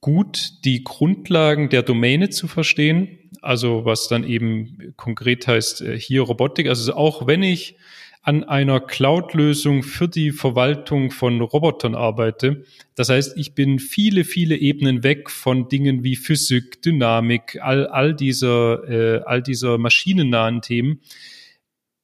gut, 0.00 0.64
die 0.64 0.84
Grundlagen 0.84 1.68
der 1.68 1.82
Domäne 1.82 2.30
zu 2.30 2.48
verstehen. 2.48 3.18
Also 3.42 3.84
was 3.84 4.08
dann 4.08 4.24
eben 4.24 4.94
konkret 4.96 5.46
heißt, 5.46 5.82
äh, 5.82 5.98
hier 5.98 6.22
Robotik. 6.22 6.68
Also 6.68 6.94
auch 6.94 7.26
wenn 7.26 7.42
ich 7.42 7.76
an 8.22 8.44
einer 8.44 8.80
Cloud-Lösung 8.80 9.82
für 9.82 10.06
die 10.06 10.30
Verwaltung 10.30 11.10
von 11.10 11.40
Robotern 11.40 11.94
arbeite. 11.94 12.64
Das 12.94 13.08
heißt, 13.08 13.36
ich 13.38 13.54
bin 13.54 13.78
viele, 13.78 14.24
viele 14.24 14.56
Ebenen 14.56 15.02
weg 15.02 15.30
von 15.30 15.68
Dingen 15.68 16.04
wie 16.04 16.16
Physik, 16.16 16.82
Dynamik, 16.82 17.58
all, 17.62 17.86
all 17.86 18.14
dieser, 18.14 18.88
äh, 18.88 19.22
all 19.24 19.42
dieser 19.42 19.78
maschinennahen 19.78 20.60
Themen 20.60 21.00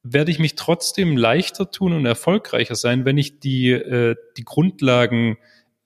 werde 0.03 0.31
ich 0.31 0.39
mich 0.39 0.55
trotzdem 0.55 1.17
leichter 1.17 1.69
tun 1.69 1.93
und 1.93 2.05
erfolgreicher 2.05 2.75
sein, 2.75 3.05
wenn 3.05 3.17
ich 3.17 3.39
die, 3.39 3.71
äh, 3.71 4.15
die 4.37 4.43
Grundlagen 4.43 5.37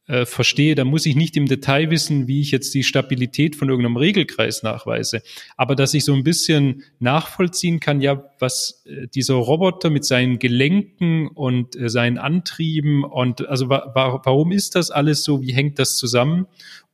äh, 0.08 0.26
verstehe, 0.26 0.76
dann 0.76 0.88
muss 0.88 1.06
ich 1.06 1.16
nicht 1.16 1.38
im 1.38 1.46
Detail 1.48 1.90
wissen, 1.90 2.28
wie 2.28 2.42
ich 2.42 2.52
jetzt 2.52 2.74
die 2.74 2.84
Stabilität 2.84 3.56
von 3.56 3.70
irgendeinem 3.70 3.98
Regelkreis 3.98 4.64
nachweise. 4.64 5.22
Aber 5.58 5.76
dass 5.76 5.94
ich 5.94 6.04
so 6.04 6.14
ein 6.14 6.24
bisschen 6.24 6.84
nachvollziehen 7.00 7.80
kann, 7.80 8.02
ja, 8.02 8.24
was 8.40 8.84
äh, 8.86 9.08
dieser 9.08 9.36
Roboter 9.36 9.90
mit 9.90 10.04
seinen 10.04 10.40
Gelenken 10.40 11.28
und 11.28 11.76
äh, 11.76 11.90
seinen 11.90 12.18
Antrieben 12.18 13.04
und 13.04 13.48
also 13.48 13.70
wa 13.70 13.92
wa 13.94 14.22
warum 14.24 14.52
ist 14.52 14.76
das 14.76 14.92
alles 14.92 15.24
so? 15.24 15.42
Wie 15.42 15.54
hängt 15.54 15.80
das 15.80 15.98
zusammen? 15.98 16.48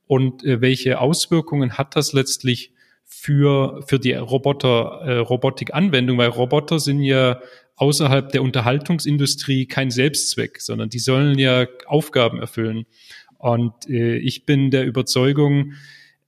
Und 0.06 0.44
äh, 0.44 0.60
welche 0.60 1.00
Auswirkungen 1.00 1.78
hat 1.78 1.96
das 1.96 2.12
letztlich 2.12 2.72
für, 3.08 3.82
für 3.86 3.98
die 3.98 4.12
Roboter, 4.12 5.00
äh, 5.02 5.18
Robotik-Anwendung? 5.18 6.18
Weil 6.18 6.28
Roboter 6.28 6.78
sind 6.78 7.02
ja 7.02 7.40
außerhalb 7.76 8.30
der 8.30 8.42
Unterhaltungsindustrie 8.42 9.66
kein 9.66 9.90
Selbstzweck, 9.90 10.60
sondern 10.60 10.90
die 10.90 10.98
sollen 10.98 11.38
ja 11.38 11.66
Aufgaben 11.86 12.38
erfüllen. 12.38 12.86
Und 13.38 13.88
äh, 13.88 14.16
ich 14.18 14.46
bin 14.46 14.70
der 14.70 14.84
Überzeugung, 14.84 15.72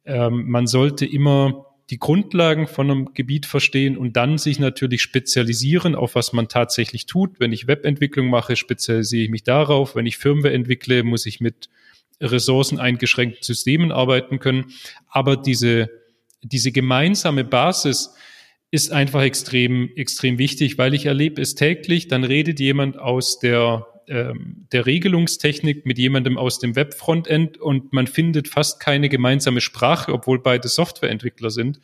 ähm, 0.05 0.49
man 0.49 0.67
sollte 0.67 1.07
immer 1.07 1.67
die 1.91 1.99
Grundlagen 1.99 2.69
von 2.69 2.91
einem 2.91 3.15
Gebiet 3.15 3.47
verstehen 3.47 3.99
und 3.99 4.17
dann 4.17 4.39
sich 4.39 4.61
natürlich 4.61 5.03
spezialisieren, 5.03 5.97
auf 5.97 6.15
was 6.15 6.33
man 6.33 6.47
tatsächlich 6.47 7.07
tut. 7.07 7.41
Wenn 7.41 7.53
ich 7.53 7.67
Webentwicklung 7.67 8.29
mache, 8.29 8.55
spezialisiere 8.55 9.25
ich 9.25 9.31
mich 9.31 9.43
darauf. 9.43 9.97
Wenn 9.97 10.07
ich 10.07 10.17
Firmware 10.17 10.55
entwickle, 10.55 11.03
muss 11.03 11.27
ich 11.27 11.41
mit 11.41 11.69
ressourceneingeschränkten 12.21 13.43
Systemen 13.43 13.91
arbeiten 13.91 14.39
können. 14.39 14.67
Aber 15.09 15.37
diese, 15.37 15.91
diese 16.43 16.73
gemeinsame 16.73 17.45
Basis, 17.45 18.15
ist 18.71 18.93
einfach 18.93 19.23
extrem, 19.23 19.91
extrem 19.97 20.39
wichtig, 20.39 20.79
weil 20.79 20.95
ich 20.95 21.07
erlebe 21.07 21.43
es 21.43 21.55
täglich, 21.55 22.09
dann 22.09 22.23
redet 22.25 22.61
jemand 22.61 22.99
aus 22.99 23.41
der, 23.41 23.87
ähm, 24.07 24.67
der 24.71 24.87
Regelungstechnik 24.87 25.87
mit 25.87 25.99
jemandem 25.99 26.39
aus 26.39 26.61
dem 26.61 26.77
Webfrontend 26.77 27.59
und 27.59 27.93
man 27.93 28.07
findet 28.07 28.47
fast 28.47 28.79
keine 28.79 29.09
gemeinsame 29.09 29.61
Sprache, 29.61 30.13
obwohl 30.13 30.41
beide 30.41 30.69
Softwareentwickler 30.69 31.51
sind. 31.51 31.81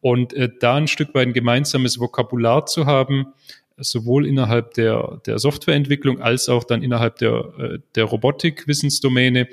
Und 0.00 0.32
äh, 0.34 0.48
da 0.60 0.76
ein 0.76 0.86
Stück 0.86 1.12
weit 1.14 1.26
ein 1.26 1.32
gemeinsames 1.32 1.98
Vokabular 1.98 2.66
zu 2.66 2.86
haben, 2.86 3.32
sowohl 3.76 4.24
innerhalb 4.26 4.74
der, 4.74 5.20
der 5.26 5.40
Softwareentwicklung 5.40 6.20
als 6.20 6.48
auch 6.48 6.62
dann 6.62 6.82
innerhalb 6.82 7.16
der, 7.16 7.52
äh, 7.58 7.78
der 7.96 8.04
Robotik-Wissensdomäne, 8.04 9.48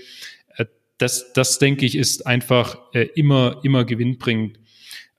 das, 0.97 1.33
das 1.33 1.59
denke 1.59 1.85
ich, 1.85 1.95
ist 1.95 2.25
einfach 2.25 2.77
äh, 2.93 3.07
immer, 3.15 3.59
immer 3.63 3.85
gewinnbringend. 3.85 4.59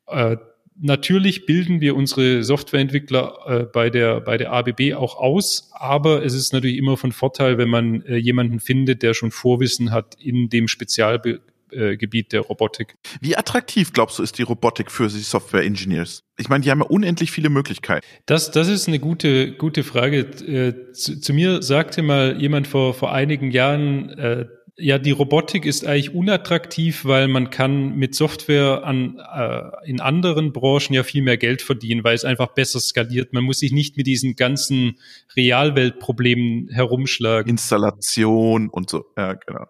Äh, 0.07 0.37
Natürlich 0.79 1.47
bilden 1.47 1.81
wir 1.81 1.97
unsere 1.97 2.45
Softwareentwickler 2.45 3.39
äh, 3.47 3.65
bei, 3.65 3.89
der, 3.89 4.21
bei 4.21 4.37
der 4.37 4.53
ABB 4.53 4.95
auch 4.95 5.17
aus, 5.17 5.71
aber 5.73 6.23
es 6.23 6.35
ist 6.35 6.53
natürlich 6.53 6.77
immer 6.77 6.99
von 6.99 7.12
Vorteil, 7.12 7.57
wenn 7.57 7.71
man 7.71 8.03
äh, 8.03 8.17
jemanden 8.17 8.61
findet, 8.61 9.03
der 9.03 9.15
schon 9.15 9.31
Vorwissen 9.31 9.91
hat 9.91 10.17
in 10.21 10.51
dem 10.51 10.69
Spezialbe 10.69 11.41
äh, 11.73 11.97
der 11.97 12.41
Robotik. 12.41 12.97
Wie 13.23 13.37
attraktiv 13.37 13.95
glaubst 13.95 14.19
du 14.19 14.23
ist 14.23 14.37
die 14.37 14.43
Robotik 14.43 14.91
für 14.91 15.09
die 15.09 15.21
Software 15.21 15.65
Engineers? 15.65 16.23
Ich 16.37 16.51
meine, 16.51 16.62
die 16.62 16.71
haben 16.71 16.81
ja 16.81 16.87
unendlich 16.87 17.31
viele 17.31 17.49
Möglichkeiten. 17.49 18.07
Das, 18.27 18.51
das 18.51 18.69
ist 18.69 18.87
eine 18.87 18.99
gute, 18.99 19.53
gute 19.53 19.83
Frage. 19.83 20.19
Äh, 20.19 20.93
zu, 20.93 21.19
zu 21.19 21.33
mir 21.33 21.62
sagte 21.62 22.03
mal 22.03 22.39
jemand 22.39 22.67
vor, 22.67 22.93
vor 22.93 23.12
einigen 23.12 23.51
Jahren, 23.51 24.11
äh, 24.11 24.47
ja, 24.79 24.99
die 24.99 25.11
Robotik 25.11 25.65
ist 25.65 25.87
eigentlich 25.87 26.15
unattraktiv, 26.15 27.05
weil 27.05 27.29
man 27.29 27.49
kann 27.49 27.97
mit 27.97 28.15
Software 28.15 28.85
an, 28.85 29.19
äh, 29.19 29.89
in 29.89 30.01
anderen 30.01 30.53
Branchen 30.53 30.93
ja 30.93 31.03
viel 31.03 31.23
mehr 31.23 31.39
Geld 31.39 31.62
verdienen, 31.62 32.05
weil 32.05 32.15
es 32.15 32.25
einfach 32.25 32.49
besser 32.49 32.81
skaliert. 32.81 33.33
Man 33.33 33.45
muss 33.45 33.61
sich 33.61 33.73
nicht 33.73 33.97
mit 33.97 34.07
diesen 34.07 34.37
ganzen 34.37 34.99
Realweltproblemen 35.35 36.69
herumschlagen. 36.69 37.49
Installation 37.51 38.69
und 38.69 38.91
so, 38.91 39.07
ja, 39.17 39.35
genau. 39.35 39.65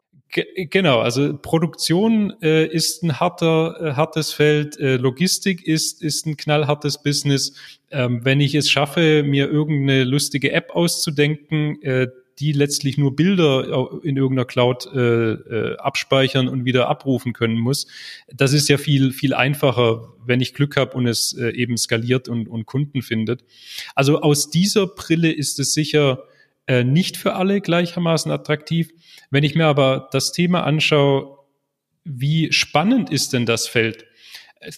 Genau, 0.56 0.98
also 0.98 1.38
Produktion 1.38 2.34
äh, 2.42 2.66
ist 2.66 3.02
ein 3.02 3.20
harter, 3.20 3.76
äh, 3.80 3.92
hartes 3.92 4.32
Feld, 4.32 4.78
äh, 4.78 4.96
Logistik 4.96 5.66
ist, 5.66 6.02
ist 6.02 6.26
ein 6.26 6.36
knallhartes 6.36 7.02
Business. 7.02 7.54
Ähm, 7.90 8.24
wenn 8.24 8.40
ich 8.40 8.54
es 8.54 8.68
schaffe, 8.68 9.22
mir 9.22 9.48
irgendeine 9.48 10.04
lustige 10.04 10.52
App 10.52 10.72
auszudenken, 10.72 11.80
äh, 11.82 12.08
die 12.38 12.52
letztlich 12.52 12.98
nur 12.98 13.16
Bilder 13.16 13.90
in 14.02 14.16
irgendeiner 14.16 14.44
Cloud 14.44 14.86
äh, 14.94 15.32
äh, 15.32 15.76
abspeichern 15.78 16.48
und 16.48 16.64
wieder 16.64 16.88
abrufen 16.88 17.32
können 17.32 17.58
muss. 17.58 17.86
Das 18.32 18.52
ist 18.52 18.68
ja 18.68 18.76
viel, 18.78 19.12
viel 19.12 19.32
einfacher, 19.32 20.12
wenn 20.24 20.40
ich 20.40 20.52
Glück 20.52 20.76
habe 20.76 20.96
und 20.96 21.06
es 21.06 21.32
äh, 21.32 21.50
eben 21.50 21.78
skaliert 21.78 22.28
und, 22.28 22.48
und 22.48 22.66
Kunden 22.66 23.02
findet. 23.02 23.44
Also 23.94 24.20
aus 24.20 24.50
dieser 24.50 24.86
Brille 24.86 25.32
ist 25.32 25.58
es 25.58 25.72
sicher 25.72 26.24
äh, 26.66 26.84
nicht 26.84 27.16
für 27.16 27.34
alle 27.34 27.60
gleichermaßen 27.60 28.30
attraktiv. 28.30 28.90
Wenn 29.30 29.44
ich 29.44 29.54
mir 29.54 29.66
aber 29.66 30.08
das 30.12 30.32
Thema 30.32 30.64
anschaue, 30.64 31.38
wie 32.04 32.52
spannend 32.52 33.10
ist 33.10 33.32
denn 33.32 33.46
das 33.46 33.66
Feld? 33.66 34.04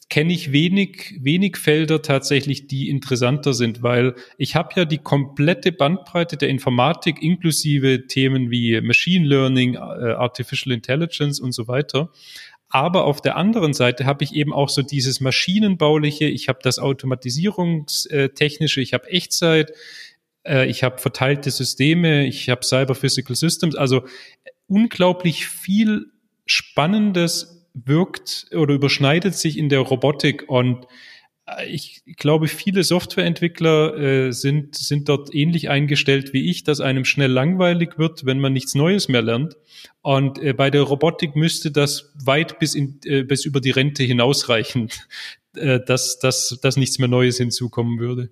Kenne 0.09 0.33
ich 0.33 0.53
wenig, 0.53 1.17
wenig 1.21 1.57
Felder 1.57 2.03
tatsächlich, 2.03 2.67
die 2.67 2.91
interessanter 2.91 3.55
sind, 3.55 3.83
weil 3.83 4.15
ich 4.37 4.57
habe 4.57 4.71
ja 4.77 4.85
die 4.85 4.99
komplette 4.99 5.73
Bandbreite 5.73 6.37
der 6.37 6.49
Informatik 6.49 7.23
inklusive 7.23 8.07
Themen 8.07 8.51
wie 8.51 8.81
Machine 8.81 9.27
Learning, 9.27 9.75
äh, 9.75 9.79
Artificial 9.79 10.75
Intelligence 10.75 11.41
und 11.41 11.53
so 11.53 11.69
weiter. 11.69 12.11
Aber 12.71 13.05
auf 13.05 13.23
der 13.23 13.37
anderen 13.37 13.73
Seite 13.73 14.05
habe 14.05 14.25
ich 14.25 14.35
eben 14.35 14.53
auch 14.53 14.69
so 14.69 14.83
dieses 14.83 15.21
Maschinenbauliche, 15.21 16.27
ich 16.27 16.49
habe 16.49 16.59
das 16.63 16.79
Automatisierungstechnische, 16.79 18.83
ich 18.83 18.93
habe 18.93 19.11
Echtzeit, 19.11 19.73
äh, 20.45 20.67
ich 20.67 20.83
habe 20.83 20.99
verteilte 20.99 21.51
Systeme, 21.51 22.27
ich 22.27 22.51
habe 22.51 22.65
Cyber 22.65 22.95
Physical 22.95 23.37
Systems, 23.37 23.75
also 23.75 24.03
unglaublich 24.67 25.47
viel 25.47 26.11
Spannendes 26.45 27.58
wirkt 27.75 28.47
oder 28.55 28.75
überschneidet 28.75 29.35
sich 29.35 29.59
in 29.59 29.69
der 29.69 29.81
Robotik 29.81 30.49
und 30.49 30.87
äh, 31.47 31.67
ich 31.67 32.03
glaube, 32.17 32.49
viele 32.49 32.85
Softwareentwickler 32.85 33.97
äh, 33.97 34.33
sind, 34.33 34.75
sind 34.75 35.09
dort 35.09 35.35
ähnlich 35.35 35.69
eingestellt 35.69 36.33
wie 36.33 36.51
ich, 36.51 36.65
dass 36.65 36.81
einem 36.81 37.05
schnell 37.05 37.31
langweilig 37.31 37.99
wird, 37.99 38.27
wenn 38.27 38.41
man 38.41 38.53
nichts 38.53 38.75
Neues 38.75 39.09
mehr 39.09 39.23
lernt. 39.23 39.57
Und 40.03 40.39
äh, 40.39 40.53
bei 40.53 40.71
der 40.71 40.83
Robotik 40.83 41.37
müsste 41.37 41.71
das 41.71 42.13
weit 42.25 42.59
bis, 42.59 42.75
in, 42.75 43.01
äh, 43.05 43.23
bis 43.23 43.45
über 43.45 43.61
die 43.61 43.71
Rente 43.71 44.03
hinausreichen, 44.03 44.91
äh, 45.57 45.81
dass, 45.85 46.19
dass, 46.19 46.59
dass 46.63 46.77
nichts 46.77 46.99
mehr 46.99 47.09
Neues 47.09 47.39
hinzukommen 47.39 47.99
würde 47.99 48.31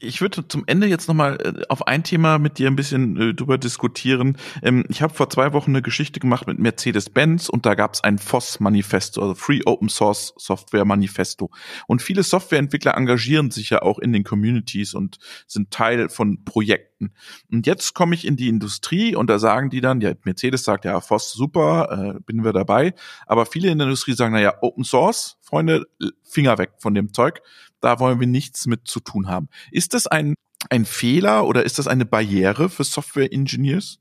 ich 0.00 0.20
würde 0.20 0.46
zum 0.48 0.64
Ende 0.66 0.86
jetzt 0.86 1.08
nochmal 1.08 1.38
äh, 1.40 1.62
auf 1.68 1.86
ein 1.86 2.02
Thema 2.02 2.38
mit 2.38 2.58
dir 2.58 2.68
ein 2.68 2.76
bisschen 2.76 3.16
äh, 3.16 3.34
drüber 3.34 3.58
diskutieren. 3.58 4.36
Ähm, 4.62 4.84
ich 4.88 5.02
habe 5.02 5.14
vor 5.14 5.30
zwei 5.30 5.52
Wochen 5.52 5.70
eine 5.70 5.82
Geschichte 5.82 6.20
gemacht 6.20 6.46
mit 6.46 6.58
Mercedes-Benz 6.58 7.48
und 7.48 7.66
da 7.66 7.74
gab 7.74 7.94
es 7.94 8.02
ein 8.02 8.18
FOSS-Manifesto, 8.18 9.20
also 9.20 9.34
Free 9.34 9.60
Open 9.66 9.88
Source 9.88 10.32
Software 10.36 10.84
Manifesto. 10.84 11.50
Und 11.86 12.02
viele 12.02 12.22
Softwareentwickler 12.22 12.96
engagieren 12.96 13.50
sich 13.50 13.70
ja 13.70 13.82
auch 13.82 13.98
in 13.98 14.12
den 14.12 14.24
Communities 14.24 14.94
und 14.94 15.18
sind 15.46 15.70
Teil 15.70 16.08
von 16.08 16.44
Projekten. 16.44 17.12
Und 17.50 17.66
jetzt 17.66 17.94
komme 17.94 18.14
ich 18.14 18.26
in 18.26 18.36
die 18.36 18.48
Industrie 18.48 19.14
und 19.14 19.28
da 19.28 19.38
sagen 19.38 19.70
die 19.70 19.80
dann, 19.80 20.00
ja, 20.00 20.12
Mercedes 20.24 20.64
sagt 20.64 20.84
ja, 20.84 21.00
FOSS 21.00 21.32
super, 21.32 22.16
äh, 22.16 22.20
bin 22.20 22.44
wir 22.44 22.52
dabei. 22.52 22.94
Aber 23.26 23.46
viele 23.46 23.70
in 23.70 23.78
der 23.78 23.86
Industrie 23.86 24.14
sagen, 24.14 24.32
na 24.32 24.40
ja, 24.40 24.54
Open 24.62 24.84
Source, 24.84 25.38
Freunde, 25.42 25.86
Finger 26.22 26.58
weg 26.58 26.72
von 26.78 26.94
dem 26.94 27.12
Zeug 27.12 27.40
da 27.80 27.98
wollen 28.00 28.20
wir 28.20 28.26
nichts 28.26 28.66
mit 28.66 28.86
zu 28.86 29.00
tun 29.00 29.28
haben. 29.28 29.48
Ist 29.70 29.94
das 29.94 30.06
ein, 30.06 30.34
ein 30.68 30.84
Fehler 30.84 31.46
oder 31.46 31.64
ist 31.64 31.78
das 31.78 31.86
eine 31.86 32.04
Barriere 32.04 32.68
für 32.68 32.84
Software 32.84 33.32
Engineers? 33.32 33.98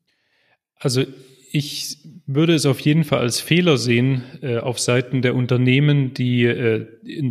Also 0.80 1.06
ich 1.52 1.98
würde 2.26 2.54
es 2.54 2.66
auf 2.66 2.80
jeden 2.80 3.04
Fall 3.04 3.20
als 3.20 3.40
Fehler 3.40 3.78
sehen 3.78 4.24
äh, 4.42 4.58
auf 4.58 4.80
Seiten 4.80 5.22
der 5.22 5.36
Unternehmen, 5.36 6.14
die 6.14 6.46
äh, 6.46 6.88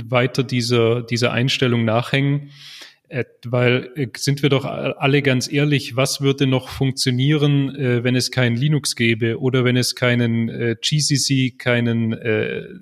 weiter 0.08 0.42
dieser, 0.42 1.02
dieser 1.02 1.32
Einstellung 1.32 1.84
nachhängen. 1.84 2.50
Äh, 3.10 3.24
weil 3.46 3.90
äh, 3.94 4.08
sind 4.16 4.42
wir 4.42 4.50
doch 4.50 4.66
alle 4.66 5.22
ganz 5.22 5.50
ehrlich, 5.50 5.96
was 5.96 6.20
würde 6.20 6.46
noch 6.46 6.68
funktionieren, 6.68 7.74
äh, 7.74 8.04
wenn 8.04 8.14
es 8.14 8.30
kein 8.30 8.54
Linux 8.54 8.96
gäbe 8.96 9.40
oder 9.40 9.64
wenn 9.64 9.78
es 9.78 9.94
keinen 9.94 10.48
GCC, 10.80 11.56
keinen 11.56 12.12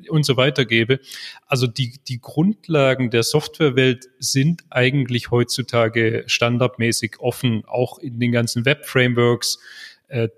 und 0.08 0.24
so 0.24 0.36
weiter 0.36 0.64
gäbe. 0.64 1.00
Also 1.46 1.66
die, 1.66 1.98
die 2.08 2.20
Grundlagen 2.20 3.10
der 3.10 3.22
Softwarewelt 3.22 4.06
sind 4.18 4.64
eigentlich 4.70 5.30
heutzutage 5.30 6.24
standardmäßig 6.26 7.20
offen, 7.20 7.64
auch 7.66 7.98
in 7.98 8.18
den 8.18 8.32
ganzen 8.32 8.64
Web-Frameworks. 8.64 9.58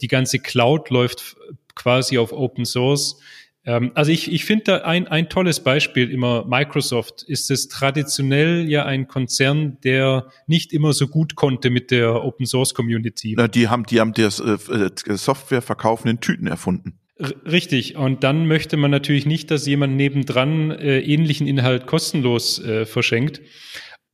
Die 0.00 0.08
ganze 0.08 0.38
Cloud 0.38 0.90
läuft 0.90 1.36
quasi 1.74 2.18
auf 2.18 2.32
Open 2.32 2.64
Source. 2.64 3.20
Ähm, 3.68 3.92
also 3.94 4.10
ich, 4.10 4.32
ich 4.32 4.46
finde 4.46 4.64
da 4.64 4.76
ein, 4.78 5.06
ein 5.08 5.28
tolles 5.28 5.60
Beispiel 5.60 6.10
immer 6.10 6.46
Microsoft 6.46 7.22
ist 7.22 7.50
es 7.50 7.68
traditionell 7.68 8.66
ja 8.68 8.86
ein 8.86 9.08
Konzern, 9.08 9.76
der 9.84 10.28
nicht 10.46 10.72
immer 10.72 10.94
so 10.94 11.06
gut 11.06 11.34
konnte 11.34 11.68
mit 11.68 11.90
der 11.90 12.24
Open 12.24 12.46
Source 12.46 12.72
Community. 12.72 13.34
Na, 13.36 13.46
die 13.46 13.68
haben, 13.68 13.84
die 13.84 14.00
haben 14.00 14.14
das 14.14 14.40
äh, 14.40 14.56
äh 14.72 15.16
Software 15.16 15.60
verkaufen 15.60 16.08
in 16.08 16.20
Tüten 16.20 16.46
erfunden. 16.46 16.98
Richtig. 17.44 17.96
Und 17.96 18.24
dann 18.24 18.46
möchte 18.46 18.76
man 18.76 18.90
natürlich 18.90 19.26
nicht, 19.26 19.50
dass 19.50 19.66
jemand 19.66 19.96
nebendran 19.96 20.70
äh, 20.70 21.00
ähnlichen 21.00 21.46
Inhalt 21.46 21.86
kostenlos 21.86 22.64
äh, 22.64 22.86
verschenkt. 22.86 23.42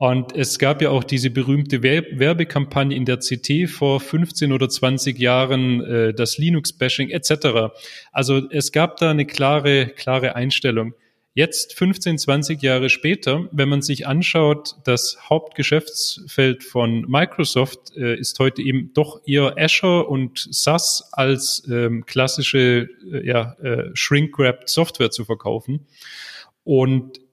Und 0.05 0.37
es 0.37 0.59
gab 0.59 0.83
ja 0.83 0.90
auch 0.90 1.03
diese 1.03 1.31
berühmte 1.31 1.83
Werbekampagne 1.83 2.95
in 2.95 3.07
der 3.07 3.21
CT 3.21 3.71
vor 3.71 4.01
15 4.01 4.53
oder 4.53 4.69
20 4.69 5.19
Jahren, 5.19 5.81
äh, 5.81 6.12
das 6.12 6.37
Linux-Bashing 6.37 7.09
etc. 7.09 7.73
Also 8.12 8.43
es 8.51 8.71
gab 8.71 8.99
da 8.99 9.11
eine 9.11 9.25
klare, 9.25 9.87
klare 9.87 10.37
Einstellung. 10.37 10.93
Jetzt, 11.33 11.73
15, 11.73 12.19
20 12.19 12.61
Jahre 12.61 12.90
später, 12.90 13.49
wenn 13.51 13.71
man 13.71 13.81
sich 13.81 14.07
anschaut, 14.07 14.77
das 14.85 15.17
Hauptgeschäftsfeld 15.31 16.64
von 16.64 17.07
Microsoft 17.09 17.97
äh, 17.97 18.14
ist 18.14 18.38
heute 18.38 18.61
eben 18.61 18.93
doch 18.93 19.23
eher 19.25 19.55
Azure 19.57 20.05
und 20.05 20.47
SAS 20.51 21.09
als 21.12 21.67
ähm, 21.73 22.05
klassische 22.05 22.90
äh, 23.11 23.27
ja, 23.27 23.55
äh, 23.62 23.88
Shrink-Wrapped 23.95 24.69
Software 24.69 25.11
zu 25.11 25.25
verkaufen. 25.25 25.87
Und 26.62 27.24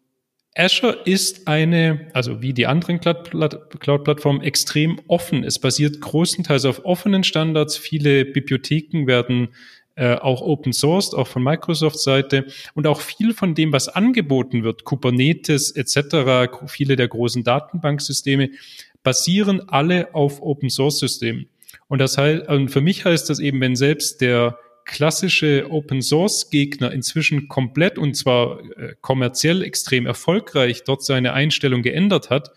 Azure 0.56 1.00
ist 1.06 1.48
eine, 1.48 2.08
also 2.14 2.42
wie 2.42 2.54
die 2.54 2.68
anderen 2.68 3.00
Cloud-Plattformen, 3.00 4.42
extrem 4.42 5.00
offen. 5.08 5.44
Es 5.46 5.60
basiert 5.60 6.02
großenteils 6.02 6.66
auf 6.66 6.84
offenen 6.84 7.24
Standards. 7.24 7.78
Viele 7.78 8.26
Bibliotheken 8.26 9.08
werden 9.08 9.50
äh, 9.96 10.16
auch 10.16 10.42
open 10.42 10.74
sourced, 10.74 11.14
auch 11.16 11.28
von 11.28 11.44
Microsoft 11.44 12.00
Seite. 12.00 12.46
Und 12.74 12.86
auch 12.86 13.00
viel 13.00 13.34
von 13.34 13.56
dem, 13.56 13.72
was 13.72 13.88
angeboten 13.88 14.64
wird, 14.64 14.84
Kubernetes 14.84 15.72
etc., 15.72 16.50
viele 16.68 16.98
der 16.98 17.08
großen 17.08 17.46
Datenbanksysteme, 17.46 18.50
basieren 19.04 19.70
alle 19.70 20.14
auf 20.14 20.42
Open 20.42 20.70
Source 20.70 21.00
Systemen. 21.00 21.48
Und 21.88 22.00
das 22.00 22.18
heißt, 22.18 22.44
für 22.68 22.82
mich 22.82 23.06
heißt 23.06 23.30
das 23.30 23.40
eben, 23.40 23.62
wenn 23.62 23.76
selbst 23.76 24.22
der 24.22 24.58
klassische 24.86 25.68
Open 25.70 26.02
Source 26.02 26.50
Gegner 26.50 26.92
inzwischen 26.92 27.48
komplett 27.48 27.98
und 27.98 28.16
zwar 28.16 28.60
äh, 28.78 28.96
kommerziell 29.02 29.64
extrem 29.64 30.06
erfolgreich 30.06 30.84
dort 30.84 31.04
seine 31.04 31.34
Einstellung 31.34 31.82
geändert 31.82 32.30
hat, 32.30 32.52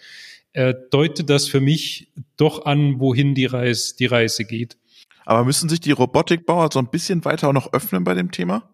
äh, 0.52 0.74
deutet 0.90 1.30
das 1.30 1.48
für 1.48 1.60
mich 1.60 2.12
doch 2.36 2.64
an, 2.64 3.00
wohin 3.00 3.34
die 3.34 3.46
Reise, 3.46 3.96
die 3.96 4.06
Reise 4.06 4.44
geht. 4.44 4.76
Aber 5.24 5.44
müssen 5.44 5.68
sich 5.68 5.80
die 5.80 5.92
Robotikbauer 5.92 6.70
so 6.72 6.78
ein 6.78 6.90
bisschen 6.90 7.24
weiter 7.24 7.48
auch 7.48 7.52
noch 7.52 7.72
öffnen 7.72 8.04
bei 8.04 8.14
dem 8.14 8.30
Thema? 8.30 8.68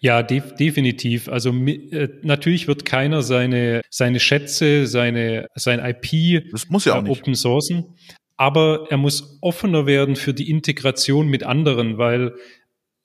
Ja, 0.00 0.22
de 0.22 0.42
definitiv. 0.58 1.28
Also 1.28 1.50
äh, 1.50 2.08
natürlich 2.22 2.68
wird 2.68 2.84
keiner 2.84 3.22
seine 3.22 3.80
seine 3.88 4.20
Schätze, 4.20 4.86
seine 4.86 5.48
sein 5.54 5.80
IP 5.80 6.50
das 6.52 6.68
muss 6.68 6.84
ja 6.84 6.94
auch 6.94 6.98
äh, 6.98 7.02
nicht. 7.08 7.20
open 7.20 7.34
sourcen, 7.34 7.96
aber 8.36 8.86
er 8.90 8.96
muss 8.96 9.38
offener 9.40 9.86
werden 9.86 10.16
für 10.16 10.34
die 10.34 10.50
Integration 10.50 11.28
mit 11.28 11.42
anderen, 11.42 11.98
weil 11.98 12.34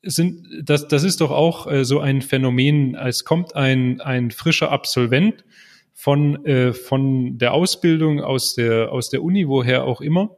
sind, 0.02 0.48
das, 0.64 0.88
das 0.88 1.04
ist 1.04 1.22
doch 1.22 1.32
auch 1.32 1.70
äh, 1.70 1.84
so 1.84 2.00
ein 2.00 2.22
Phänomen, 2.22 2.96
es 2.96 3.26
kommt 3.26 3.56
ein, 3.56 4.00
ein 4.02 4.32
frischer 4.32 4.72
Absolvent 4.72 5.44
von, 5.94 6.46
äh, 6.46 6.74
von 6.74 7.38
der 7.38 7.54
Ausbildung 7.54 8.22
aus 8.22 8.56
der, 8.56 8.92
aus 8.92 9.10
der 9.10 9.22
Uni, 9.22 9.48
woher 9.48 9.84
auch 9.84 10.00
immer. 10.00 10.38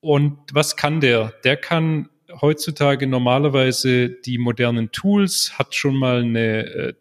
Und 0.00 0.38
was 0.52 0.76
kann 0.76 1.00
der? 1.00 1.32
Der 1.42 1.56
kann 1.56 2.08
heutzutage 2.40 3.06
normalerweise 3.08 4.08
die 4.08 4.38
modernen 4.38 4.92
Tools, 4.92 5.58
hat 5.58 5.74
schon 5.74 5.96
mal 5.96 6.22
eine 6.22 6.66
äh, 6.66 6.94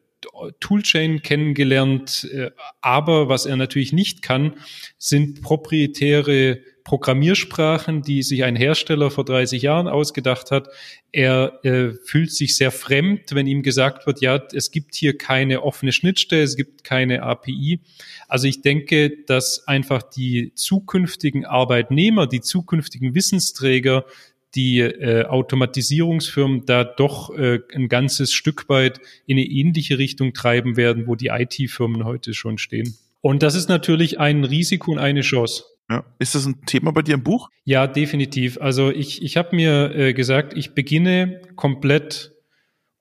Toolchain 0.60 1.22
kennengelernt, 1.22 2.28
äh, 2.34 2.50
aber 2.82 3.30
was 3.30 3.46
er 3.46 3.58
natürlich 3.58 3.94
nicht 3.94 4.24
kann, 4.24 4.56
sind 4.98 5.42
proprietäre 5.42 6.62
Programmiersprachen, 6.86 8.04
die 8.04 8.22
sich 8.22 8.44
ein 8.44 8.56
Hersteller 8.56 9.10
vor 9.10 9.26
30 9.26 9.64
Jahren 9.64 9.88
ausgedacht 9.88 10.52
hat. 10.52 10.70
Er 11.12 11.60
äh, 11.66 11.94
fühlt 12.06 12.32
sich 12.32 12.56
sehr 12.56 12.72
fremd, 12.72 13.34
wenn 13.34 13.48
ihm 13.48 13.64
gesagt 13.64 14.06
wird, 14.06 14.22
ja, 14.22 14.40
es 14.54 14.70
gibt 14.70 14.94
hier 14.94 15.18
keine 15.18 15.64
offene 15.64 15.92
Schnittstelle, 15.92 16.44
es 16.44 16.56
gibt 16.56 16.84
keine 16.84 17.24
API. 17.24 17.80
Also 18.28 18.48
ich 18.48 18.62
denke, 18.62 19.12
dass 19.26 19.68
einfach 19.68 20.04
die 20.04 20.54
zukünftigen 20.54 21.44
Arbeitnehmer, 21.44 22.28
die 22.28 22.42
zukünftigen 22.42 23.16
Wissensträger 23.16 24.06
die 24.54 24.80
äh, 24.80 25.26
Automatisierungsfirmen 25.26 26.66
da 26.66 26.84
doch 26.84 27.36
äh, 27.36 27.60
ein 27.74 27.90
ganzes 27.90 28.32
Stück 28.32 28.70
weit 28.70 29.02
in 29.26 29.38
eine 29.38 29.46
ähnliche 29.46 29.98
Richtung 29.98 30.34
treiben 30.34 30.78
werden, 30.78 31.08
wo 31.08 31.16
die 31.16 31.28
IT-Firmen 31.28 32.06
heute 32.06 32.34
schon 32.34 32.58
stehen. 32.58 32.96
Und 33.22 33.44
das 33.44 33.56
ist 33.56 33.70
natürlich 33.70 34.20
ein 34.20 34.44
Risiko 34.44 34.92
und 34.92 35.00
eine 35.00 35.22
Chance. 35.22 35.64
Ja. 35.90 36.04
Ist 36.18 36.36
das 36.36 36.46
ein 36.46 36.66
Thema 36.66 36.92
bei 36.92 37.04
dir 37.04 37.16
im 37.16 37.24
Buch? 37.24 37.50
Ja, 37.64 37.86
definitiv. 37.86 38.60
Also 38.60 38.90
ich, 38.90 39.22
ich 39.22 39.38
habe 39.38 39.56
mir 39.56 39.96
äh, 39.96 40.14
gesagt, 40.14 40.58
ich 40.58 40.74
beginne 40.74 41.42
komplett 41.56 42.32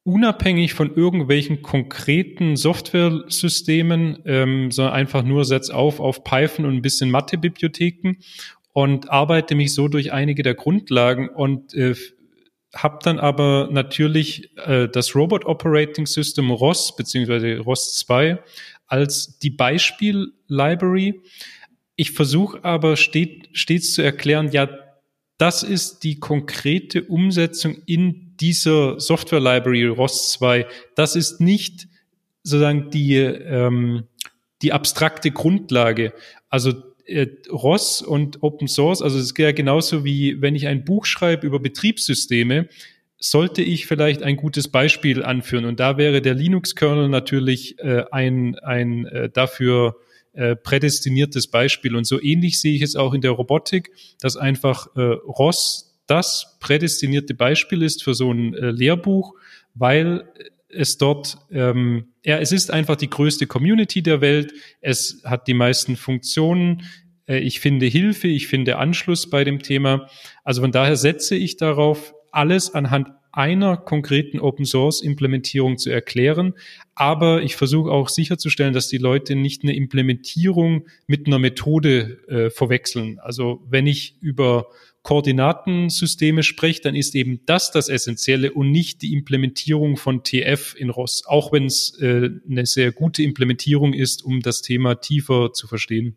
unabhängig 0.02 0.74
von 0.74 0.94
irgendwelchen 0.94 1.62
konkreten 1.62 2.56
Softwaresystemen, 2.56 4.22
ähm, 4.26 4.70
sondern 4.70 4.94
einfach 4.94 5.22
nur 5.22 5.46
setz 5.46 5.70
auf 5.70 5.98
auf 5.98 6.24
Python 6.24 6.66
und 6.66 6.74
ein 6.74 6.82
bisschen 6.82 7.10
Mathe-Bibliotheken 7.10 8.16
und 8.74 9.10
arbeite 9.10 9.54
mich 9.54 9.72
so 9.72 9.88
durch 9.88 10.12
einige 10.12 10.42
der 10.42 10.54
Grundlagen 10.54 11.30
und 11.30 11.72
äh, 11.72 11.94
habe 12.74 12.98
dann 13.02 13.18
aber 13.18 13.68
natürlich 13.70 14.50
äh, 14.58 14.88
das 14.88 15.14
Robot 15.14 15.46
Operating 15.46 16.06
System 16.06 16.50
ROS 16.50 16.94
beziehungsweise 16.96 17.58
ROS 17.60 17.96
2 17.98 18.42
als 18.86 19.38
die 19.38 19.50
Beispiel-Library. 19.50 21.22
Ich 21.96 22.12
versuche 22.12 22.64
aber 22.64 22.96
steht, 22.96 23.48
stets 23.52 23.94
zu 23.94 24.02
erklären, 24.02 24.50
ja, 24.50 24.68
das 25.38 25.62
ist 25.62 26.00
die 26.04 26.18
konkrete 26.20 27.04
Umsetzung 27.04 27.76
in 27.86 28.36
dieser 28.40 29.00
Software 29.00 29.40
Library 29.40 29.86
ROS 29.86 30.32
2. 30.32 30.66
Das 30.96 31.16
ist 31.16 31.40
nicht 31.40 31.88
sozusagen 32.42 32.90
die, 32.90 33.16
ähm, 33.16 34.04
die 34.62 34.72
abstrakte 34.72 35.30
Grundlage. 35.30 36.12
Also 36.48 36.72
äh, 37.06 37.26
ROS 37.50 38.02
und 38.02 38.42
Open 38.42 38.68
Source, 38.68 39.02
also 39.02 39.18
es 39.18 39.26
ist 39.26 39.38
ja 39.38 39.52
genauso 39.52 40.04
wie 40.04 40.40
wenn 40.40 40.54
ich 40.54 40.66
ein 40.66 40.84
Buch 40.84 41.04
schreibe 41.06 41.46
über 41.46 41.58
Betriebssysteme, 41.58 42.68
sollte 43.18 43.62
ich 43.62 43.86
vielleicht 43.86 44.22
ein 44.22 44.36
gutes 44.36 44.68
Beispiel 44.68 45.22
anführen. 45.22 45.64
Und 45.64 45.80
da 45.80 45.96
wäre 45.96 46.20
der 46.20 46.34
Linux-Kernel 46.34 47.08
natürlich 47.08 47.78
äh, 47.78 48.04
ein, 48.10 48.56
ein 48.58 49.06
äh, 49.06 49.30
dafür 49.30 49.96
äh, 50.34 50.56
prädestiniertes 50.56 51.48
Beispiel. 51.48 51.96
Und 51.96 52.04
so 52.04 52.20
ähnlich 52.20 52.60
sehe 52.60 52.74
ich 52.74 52.82
es 52.82 52.96
auch 52.96 53.14
in 53.14 53.20
der 53.20 53.32
Robotik, 53.32 53.90
dass 54.20 54.36
einfach 54.36 54.88
äh, 54.96 55.00
ROS 55.00 55.94
das 56.06 56.58
prädestinierte 56.60 57.34
Beispiel 57.34 57.82
ist 57.82 58.04
für 58.04 58.14
so 58.14 58.30
ein 58.30 58.54
äh, 58.54 58.70
Lehrbuch, 58.70 59.34
weil 59.74 60.28
es 60.68 60.98
dort, 60.98 61.38
ähm, 61.50 62.08
ja, 62.24 62.38
es 62.38 62.52
ist 62.52 62.70
einfach 62.70 62.96
die 62.96 63.08
größte 63.08 63.46
Community 63.46 64.02
der 64.02 64.20
Welt. 64.20 64.52
Es 64.80 65.22
hat 65.24 65.46
die 65.46 65.54
meisten 65.54 65.96
Funktionen. 65.96 66.82
Äh, 67.26 67.38
ich 67.38 67.60
finde 67.60 67.86
Hilfe, 67.86 68.28
ich 68.28 68.48
finde 68.48 68.76
Anschluss 68.76 69.30
bei 69.30 69.44
dem 69.44 69.62
Thema. 69.62 70.08
Also 70.42 70.62
von 70.62 70.72
daher 70.72 70.96
setze 70.96 71.36
ich 71.36 71.56
darauf, 71.56 72.14
alles 72.32 72.74
anhand 72.74 73.08
einer 73.34 73.76
konkreten 73.76 74.38
Open 74.38 74.64
Source 74.64 75.02
Implementierung 75.02 75.76
zu 75.76 75.90
erklären. 75.90 76.54
Aber 76.94 77.42
ich 77.42 77.56
versuche 77.56 77.90
auch 77.90 78.08
sicherzustellen, 78.08 78.72
dass 78.72 78.88
die 78.88 78.98
Leute 78.98 79.34
nicht 79.34 79.64
eine 79.64 79.74
Implementierung 79.74 80.86
mit 81.08 81.26
einer 81.26 81.40
Methode 81.40 82.18
äh, 82.28 82.50
verwechseln. 82.50 83.18
Also 83.18 83.60
wenn 83.68 83.88
ich 83.88 84.16
über 84.20 84.68
Koordinatensysteme 85.02 86.44
spricht, 86.44 86.84
dann 86.84 86.94
ist 86.94 87.16
eben 87.16 87.40
das 87.44 87.72
das 87.72 87.88
Essentielle 87.88 88.52
und 88.52 88.70
nicht 88.70 89.02
die 89.02 89.12
Implementierung 89.12 89.96
von 89.96 90.22
TF 90.22 90.76
in 90.78 90.90
ROS, 90.90 91.24
auch 91.26 91.52
wenn 91.52 91.66
es 91.66 91.98
äh, 92.00 92.30
eine 92.48 92.66
sehr 92.66 92.92
gute 92.92 93.24
Implementierung 93.24 93.92
ist, 93.92 94.24
um 94.24 94.40
das 94.40 94.62
Thema 94.62 94.94
tiefer 94.94 95.52
zu 95.52 95.66
verstehen. 95.66 96.16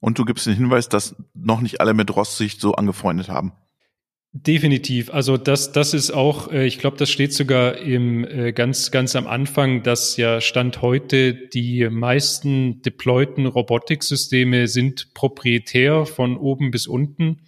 Und 0.00 0.18
du 0.18 0.24
gibst 0.24 0.46
den 0.46 0.54
Hinweis, 0.54 0.88
dass 0.88 1.14
noch 1.34 1.60
nicht 1.60 1.82
alle 1.82 1.92
mit 1.92 2.16
ROS 2.16 2.38
sich 2.38 2.58
so 2.58 2.72
angefreundet 2.72 3.28
haben. 3.28 3.52
Definitiv. 4.32 5.12
Also 5.12 5.36
das, 5.36 5.72
das 5.72 5.92
ist 5.92 6.12
auch, 6.12 6.52
äh, 6.52 6.64
ich 6.64 6.78
glaube, 6.78 6.96
das 6.96 7.10
steht 7.10 7.32
sogar 7.32 7.78
im 7.78 8.24
äh, 8.24 8.52
ganz, 8.52 8.92
ganz 8.92 9.16
am 9.16 9.26
Anfang, 9.26 9.82
dass 9.82 10.16
ja 10.16 10.40
Stand 10.40 10.82
heute 10.82 11.34
die 11.34 11.88
meisten 11.90 12.80
deployten 12.82 13.46
Robotiksysteme 13.46 14.68
sind 14.68 15.14
proprietär 15.14 16.06
von 16.06 16.36
oben 16.36 16.70
bis 16.70 16.86
unten. 16.86 17.40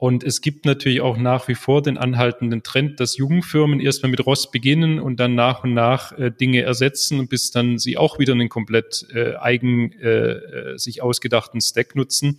Und 0.00 0.22
es 0.22 0.40
gibt 0.40 0.66
natürlich 0.66 1.00
auch 1.00 1.16
nach 1.16 1.48
wie 1.48 1.56
vor 1.56 1.82
den 1.82 1.98
anhaltenden 1.98 2.62
Trend, 2.62 3.00
dass 3.00 3.16
Jugendfirmen 3.16 3.80
erstmal 3.80 4.10
mit 4.10 4.24
ROS 4.24 4.52
beginnen 4.52 5.00
und 5.00 5.18
dann 5.18 5.34
nach 5.34 5.64
und 5.64 5.74
nach 5.74 6.12
äh, 6.12 6.30
Dinge 6.30 6.62
ersetzen, 6.62 7.26
bis 7.26 7.50
dann 7.50 7.78
sie 7.78 7.96
auch 7.98 8.20
wieder 8.20 8.34
einen 8.34 8.48
komplett 8.48 9.04
äh, 9.12 9.34
eigen 9.34 9.92
äh, 9.94 10.78
sich 10.78 11.02
ausgedachten 11.02 11.60
Stack 11.60 11.96
nutzen. 11.96 12.38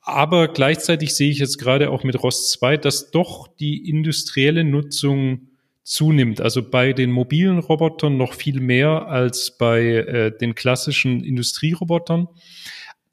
Aber 0.00 0.48
gleichzeitig 0.48 1.14
sehe 1.14 1.30
ich 1.30 1.38
jetzt 1.38 1.58
gerade 1.58 1.90
auch 1.90 2.04
mit 2.04 2.22
ROS 2.22 2.50
2, 2.50 2.76
dass 2.76 3.10
doch 3.10 3.48
die 3.48 3.88
industrielle 3.88 4.64
Nutzung 4.64 5.48
zunimmt. 5.86 6.40
Also 6.40 6.68
bei 6.68 6.92
den 6.92 7.12
mobilen 7.12 7.60
Robotern 7.60 8.16
noch 8.16 8.34
viel 8.34 8.60
mehr 8.60 9.06
als 9.06 9.56
bei 9.56 9.82
äh, 9.82 10.36
den 10.36 10.56
klassischen 10.56 11.22
Industrierobotern. 11.22 12.28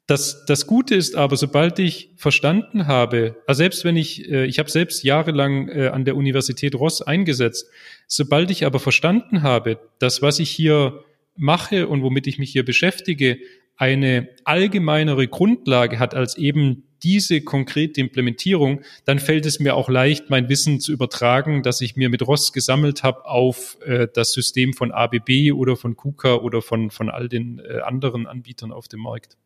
Das, 0.06 0.44
das 0.44 0.66
Gute 0.66 0.96
ist 0.96 1.14
aber, 1.14 1.36
sobald 1.36 1.78
ich 1.78 2.10
verstanden 2.16 2.86
habe, 2.86 3.36
also 3.46 3.58
selbst 3.58 3.84
wenn 3.84 3.96
ich, 3.96 4.28
äh, 4.28 4.44
ich 4.44 4.58
habe 4.58 4.70
selbst 4.70 5.02
jahrelang 5.02 5.68
äh, 5.68 5.88
an 5.88 6.04
der 6.04 6.16
Universität 6.16 6.74
Ross 6.74 7.00
eingesetzt, 7.00 7.70
sobald 8.06 8.50
ich 8.50 8.66
aber 8.66 8.80
verstanden 8.80 9.42
habe, 9.42 9.78
dass 10.00 10.20
was 10.20 10.40
ich 10.40 10.50
hier 10.50 11.04
mache 11.36 11.88
und 11.88 12.02
womit 12.02 12.26
ich 12.26 12.38
mich 12.38 12.50
hier 12.50 12.64
beschäftige, 12.64 13.38
eine 13.76 14.28
allgemeinere 14.44 15.26
Grundlage 15.26 15.98
hat 15.98 16.14
als 16.14 16.36
eben 16.36 16.84
diese 17.02 17.42
konkrete 17.42 18.00
Implementierung, 18.00 18.80
dann 19.04 19.18
fällt 19.18 19.44
es 19.44 19.60
mir 19.60 19.74
auch 19.74 19.88
leicht, 19.88 20.30
mein 20.30 20.48
Wissen 20.48 20.80
zu 20.80 20.90
übertragen, 20.90 21.62
das 21.62 21.80
ich 21.82 21.96
mir 21.96 22.08
mit 22.08 22.26
ROS 22.26 22.52
gesammelt 22.52 23.02
habe, 23.02 23.26
auf 23.26 23.76
äh, 23.84 24.08
das 24.12 24.32
System 24.32 24.72
von 24.72 24.90
ABB 24.90 25.52
oder 25.52 25.76
von 25.76 25.96
KUKA 25.96 26.36
oder 26.36 26.62
von, 26.62 26.90
von 26.90 27.10
all 27.10 27.28
den 27.28 27.58
äh, 27.58 27.80
anderen 27.80 28.26
Anbietern 28.26 28.72
auf 28.72 28.88
dem 28.88 29.00
Markt. 29.00 29.36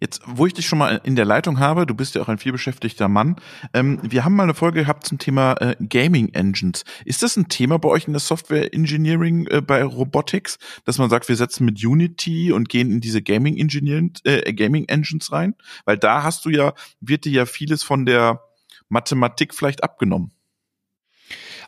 Jetzt, 0.00 0.22
wo 0.24 0.46
ich 0.46 0.54
dich 0.54 0.66
schon 0.66 0.78
mal 0.78 1.00
in 1.04 1.14
der 1.14 1.26
Leitung 1.26 1.58
habe, 1.58 1.84
du 1.84 1.94
bist 1.94 2.14
ja 2.14 2.22
auch 2.22 2.28
ein 2.28 2.38
vielbeschäftigter 2.38 3.08
Mann. 3.08 3.36
Ähm, 3.74 4.00
wir 4.02 4.24
haben 4.24 4.34
mal 4.34 4.44
eine 4.44 4.54
Folge 4.54 4.80
gehabt 4.80 5.06
zum 5.06 5.18
Thema 5.18 5.54
äh, 5.60 5.76
Gaming 5.80 6.32
Engines. 6.32 6.84
Ist 7.04 7.22
das 7.22 7.36
ein 7.36 7.48
Thema 7.48 7.78
bei 7.78 7.88
euch 7.88 8.06
in 8.06 8.14
der 8.14 8.20
Software 8.20 8.72
Engineering 8.72 9.46
äh, 9.48 9.60
bei 9.60 9.84
Robotics, 9.84 10.58
dass 10.84 10.98
man 10.98 11.10
sagt, 11.10 11.28
wir 11.28 11.36
setzen 11.36 11.66
mit 11.66 11.84
Unity 11.84 12.50
und 12.52 12.68
gehen 12.68 12.90
in 12.90 13.00
diese 13.00 13.20
Gaming 13.20 13.58
Engineering, 13.58 14.12
äh, 14.24 14.52
Gaming 14.54 14.86
Engines 14.86 15.32
rein? 15.32 15.54
Weil 15.84 15.98
da 15.98 16.22
hast 16.22 16.46
du 16.46 16.50
ja, 16.50 16.72
wird 17.00 17.26
dir 17.26 17.32
ja 17.32 17.46
vieles 17.46 17.82
von 17.82 18.06
der 18.06 18.42
Mathematik 18.88 19.54
vielleicht 19.54 19.84
abgenommen. 19.84 20.32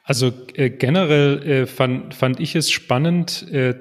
Also 0.04 0.32
äh, 0.54 0.70
generell 0.70 1.42
äh, 1.42 1.66
fand, 1.66 2.14
fand 2.14 2.40
ich 2.40 2.56
es 2.56 2.70
spannend, 2.70 3.46
äh, 3.52 3.74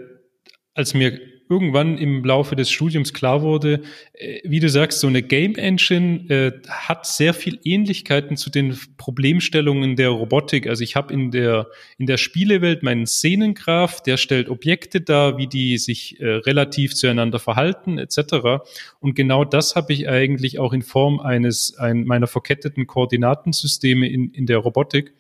als 0.74 0.94
mir 0.94 1.20
irgendwann 1.50 1.98
im 1.98 2.24
Laufe 2.24 2.56
des 2.56 2.70
Studiums 2.70 3.12
klar 3.12 3.42
wurde, 3.42 3.82
äh, 4.14 4.40
wie 4.44 4.60
du 4.60 4.70
sagst, 4.70 5.00
so 5.00 5.08
eine 5.08 5.24
Game 5.24 5.56
Engine 5.56 6.30
äh, 6.30 6.52
hat 6.70 7.08
sehr 7.08 7.34
viel 7.34 7.60
Ähnlichkeiten 7.64 8.38
zu 8.38 8.52
den 8.52 8.78
Problemstellungen 8.98 9.96
der 9.96 10.10
Robotik. 10.10 10.68
Also 10.68 10.84
ich 10.84 10.96
habe 10.96 11.12
in 11.12 11.32
der 11.32 11.68
in 11.98 12.06
der 12.06 12.18
Spielewelt 12.18 12.84
meinen 12.84 13.08
Szenengraph, 13.08 14.02
der 14.04 14.18
stellt 14.18 14.48
Objekte 14.48 15.02
dar, 15.02 15.38
wie 15.38 15.48
die 15.48 15.80
sich 15.80 16.20
äh, 16.20 16.28
relativ 16.28 16.94
zueinander 16.94 17.40
verhalten 17.40 17.98
etc. 17.98 18.62
Und 19.00 19.16
genau 19.16 19.44
das 19.44 19.76
habe 19.76 19.92
ich 19.92 20.08
eigentlich 20.08 20.60
auch 20.60 20.72
in 20.72 20.84
Form 20.84 21.20
eines 21.20 21.76
ein, 21.78 22.06
meiner 22.06 22.28
verketteten 22.28 22.86
Koordinatensysteme 22.86 24.08
in 24.08 24.32
in 24.32 24.46
der 24.46 24.60
Robotik. 24.60 25.14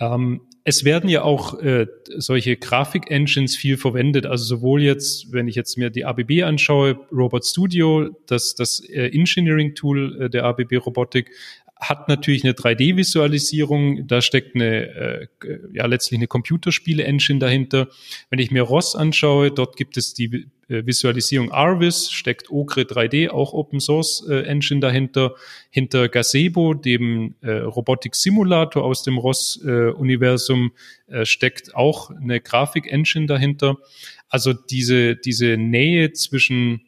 Ähm, 0.00 0.42
es 0.64 0.84
werden 0.84 1.10
ja 1.10 1.22
auch 1.22 1.60
äh, 1.60 1.86
solche 2.16 2.56
Grafik-Engines 2.56 3.54
viel 3.54 3.76
verwendet. 3.76 4.24
Also 4.24 4.44
sowohl 4.44 4.82
jetzt, 4.82 5.30
wenn 5.30 5.46
ich 5.46 5.56
jetzt 5.56 5.76
mir 5.76 5.90
die 5.90 6.06
ABB 6.06 6.42
anschaue, 6.42 6.98
Robot 7.12 7.44
Studio, 7.44 8.08
das, 8.26 8.54
das 8.54 8.80
äh, 8.88 9.08
Engineering-Tool 9.08 10.22
äh, 10.22 10.30
der 10.30 10.44
ABB 10.44 10.76
Robotik, 10.78 11.30
hat 11.76 12.08
natürlich 12.08 12.44
eine 12.44 12.54
3D-Visualisierung, 12.54 14.06
da 14.06 14.22
steckt 14.22 14.54
eine, 14.54 14.86
äh, 14.86 15.26
ja 15.72 15.84
letztlich 15.86 16.18
eine 16.18 16.28
Computerspiele-Engine 16.28 17.40
dahinter. 17.40 17.88
Wenn 18.30 18.38
ich 18.38 18.50
mir 18.50 18.62
ROS 18.62 18.96
anschaue, 18.96 19.50
dort 19.50 19.76
gibt 19.76 19.96
es 19.98 20.14
die 20.14 20.46
Visualisierung 20.68 21.52
Arvis, 21.52 22.10
steckt 22.10 22.50
Ogre 22.50 22.82
3D, 22.82 23.30
auch 23.30 23.52
Open 23.52 23.80
Source 23.80 24.26
äh, 24.28 24.42
Engine 24.42 24.80
dahinter. 24.80 25.34
Hinter 25.70 26.08
Gazebo, 26.08 26.74
dem 26.74 27.34
äh, 27.40 27.50
Robotik 27.50 28.14
Simulator 28.14 28.84
aus 28.84 29.02
dem 29.02 29.18
ROS-Universum, 29.18 30.72
äh, 31.08 31.20
äh, 31.20 31.26
steckt 31.26 31.74
auch 31.74 32.10
eine 32.10 32.40
Grafik-Engine 32.40 33.26
dahinter. 33.26 33.76
Also 34.28 34.52
diese, 34.52 35.16
diese 35.16 35.56
Nähe 35.56 36.12
zwischen 36.12 36.82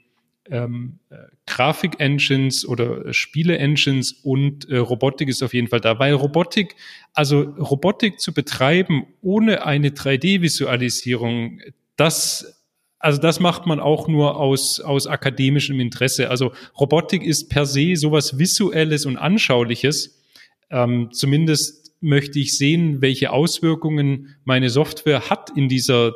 ähm, 0.51 0.99
äh, 1.11 1.17
Grafik-Engines 1.47 2.67
oder 2.67 3.13
Spiele-Engines 3.13 4.13
und 4.23 4.69
äh, 4.69 4.79
Robotik 4.79 5.29
ist 5.29 5.43
auf 5.43 5.55
jeden 5.55 5.69
Fall 5.69 5.81
da, 5.81 5.99
weil 5.99 6.15
Robotik, 6.15 6.77
also 7.13 7.41
Robotik 7.41 8.21
zu 8.21 8.33
betreiben 8.33 9.07
ohne 9.23 9.65
eine 9.65 9.91
3D-Visualisierung, 9.91 11.61
das 11.97 12.56
also 12.99 13.21
das 13.21 13.41
macht 13.41 13.67
man 13.67 13.81
auch 13.81 14.09
nur 14.09 14.37
aus, 14.37 14.81
aus 14.81 15.07
akademischem 15.07 15.81
Interesse. 15.81 16.31
Also 16.31 16.53
Robotik 16.79 17.23
ist 17.23 17.49
per 17.49 17.67
se 17.67 17.97
sowas 17.97 18.39
Visuelles 18.39 19.07
und 19.07 19.17
Anschauliches. 19.17 20.23
Ähm, 20.71 21.11
zumindest 21.13 21.93
möchte 22.01 22.39
ich 22.39 22.57
sehen, 22.57 23.01
welche 23.01 23.31
Auswirkungen 23.33 24.37
meine 24.45 24.71
Software 24.71 25.29
hat 25.31 25.51
in 25.57 25.69
dieser 25.69 26.13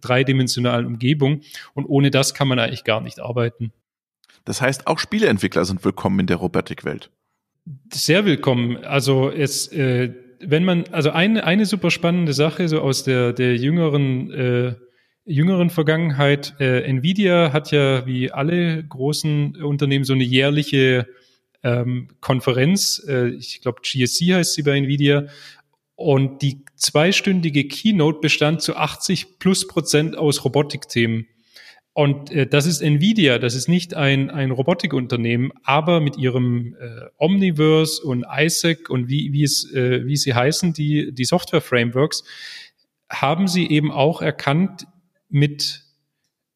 dreidimensionalen 0.00 0.86
Umgebung. 0.86 1.40
Und 1.74 1.86
ohne 1.86 2.10
das 2.10 2.34
kann 2.34 2.48
man 2.48 2.58
eigentlich 2.58 2.84
gar 2.84 3.00
nicht 3.00 3.20
arbeiten. 3.20 3.72
Das 4.44 4.60
heißt, 4.60 4.86
auch 4.86 4.98
Spieleentwickler 4.98 5.64
sind 5.64 5.84
willkommen 5.84 6.20
in 6.20 6.26
der 6.26 6.36
Robotikwelt. 6.36 7.10
Sehr 7.92 8.24
willkommen. 8.24 8.84
Also 8.84 9.30
es, 9.30 9.68
äh, 9.68 10.12
wenn 10.40 10.64
man, 10.64 10.84
also 10.90 11.10
eine, 11.10 11.44
eine 11.44 11.66
super 11.66 11.90
spannende 11.90 12.32
Sache 12.32 12.68
so 12.68 12.80
aus 12.80 13.04
der, 13.04 13.32
der 13.32 13.56
jüngeren, 13.56 14.30
äh, 14.32 14.74
jüngeren 15.24 15.70
Vergangenheit, 15.70 16.54
äh, 16.58 16.82
Nvidia 16.82 17.52
hat 17.52 17.70
ja 17.70 18.06
wie 18.06 18.30
alle 18.30 18.82
großen 18.84 19.62
Unternehmen 19.62 20.04
so 20.04 20.12
eine 20.12 20.24
jährliche 20.24 21.06
ähm, 21.62 22.08
Konferenz, 22.20 23.04
äh, 23.06 23.28
ich 23.28 23.60
glaube 23.60 23.82
GSC 23.82 24.34
heißt 24.34 24.54
sie 24.54 24.62
bei 24.62 24.76
Nvidia, 24.76 25.26
und 25.94 26.42
die 26.42 26.64
zweistündige 26.74 27.68
Keynote 27.68 28.18
bestand 28.20 28.62
zu 28.62 28.76
80 28.76 29.38
plus 29.38 29.68
Prozent 29.68 30.16
aus 30.16 30.44
Robotikthemen. 30.44 31.28
Und 31.94 32.32
äh, 32.32 32.46
das 32.46 32.66
ist 32.66 32.80
Nvidia, 32.80 33.38
das 33.38 33.54
ist 33.54 33.68
nicht 33.68 33.94
ein, 33.94 34.30
ein 34.30 34.50
Robotikunternehmen, 34.50 35.52
aber 35.62 36.00
mit 36.00 36.16
ihrem 36.16 36.74
äh, 36.80 37.06
Omniverse 37.18 38.02
und 38.02 38.24
ISAC 38.24 38.88
und 38.88 39.08
wie, 39.08 39.32
wie, 39.32 39.44
es, 39.44 39.70
äh, 39.72 40.06
wie 40.06 40.16
sie 40.16 40.34
heißen, 40.34 40.72
die, 40.72 41.12
die 41.12 41.24
Software-Frameworks, 41.24 42.24
haben 43.10 43.46
sie 43.46 43.68
eben 43.68 43.92
auch 43.92 44.22
erkannt, 44.22 44.86
mit 45.32 45.82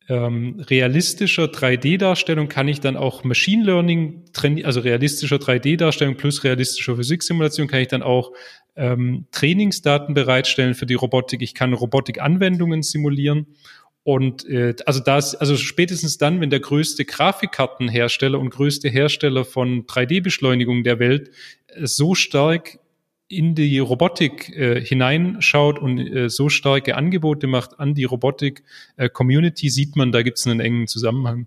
ähm, 0.08 0.60
realistischer 0.68 1.46
3D-Darstellung 1.46 2.48
kann 2.48 2.68
ich 2.68 2.80
dann 2.80 2.96
auch 2.96 3.24
Machine 3.24 3.64
Learning 3.64 4.24
also 4.62 4.80
realistischer 4.80 5.36
3D-Darstellung 5.36 6.16
plus 6.16 6.44
realistischer 6.44 6.94
Physiksimulation 6.94 7.66
kann 7.66 7.80
ich 7.80 7.88
dann 7.88 8.02
auch 8.02 8.32
ähm, 8.76 9.26
Trainingsdaten 9.32 10.14
bereitstellen 10.14 10.74
für 10.74 10.86
die 10.86 10.94
Robotik. 10.94 11.42
Ich 11.42 11.54
kann 11.54 11.72
Robotik-Anwendungen 11.72 12.82
simulieren. 12.82 13.46
Und 14.04 14.48
äh, 14.48 14.74
also 14.84 15.00
das, 15.00 15.34
also 15.34 15.56
spätestens 15.56 16.18
dann, 16.18 16.40
wenn 16.40 16.50
der 16.50 16.60
größte 16.60 17.04
Grafikkartenhersteller 17.04 18.38
und 18.38 18.50
größte 18.50 18.88
Hersteller 18.88 19.44
von 19.44 19.86
3D-Beschleunigung 19.86 20.84
der 20.84 21.00
Welt 21.00 21.30
äh, 21.66 21.86
so 21.86 22.14
stark 22.14 22.78
in 23.28 23.54
die 23.54 23.78
Robotik 23.78 24.50
äh, 24.56 24.80
hineinschaut 24.80 25.78
und 25.78 25.98
äh, 25.98 26.28
so 26.28 26.48
starke 26.48 26.96
Angebote 26.96 27.46
macht 27.46 27.80
an 27.80 27.94
die 27.94 28.04
Robotik-Community, 28.04 29.66
äh, 29.66 29.70
sieht 29.70 29.96
man, 29.96 30.12
da 30.12 30.22
gibt 30.22 30.38
es 30.38 30.46
einen 30.46 30.60
engen 30.60 30.86
Zusammenhang. 30.86 31.46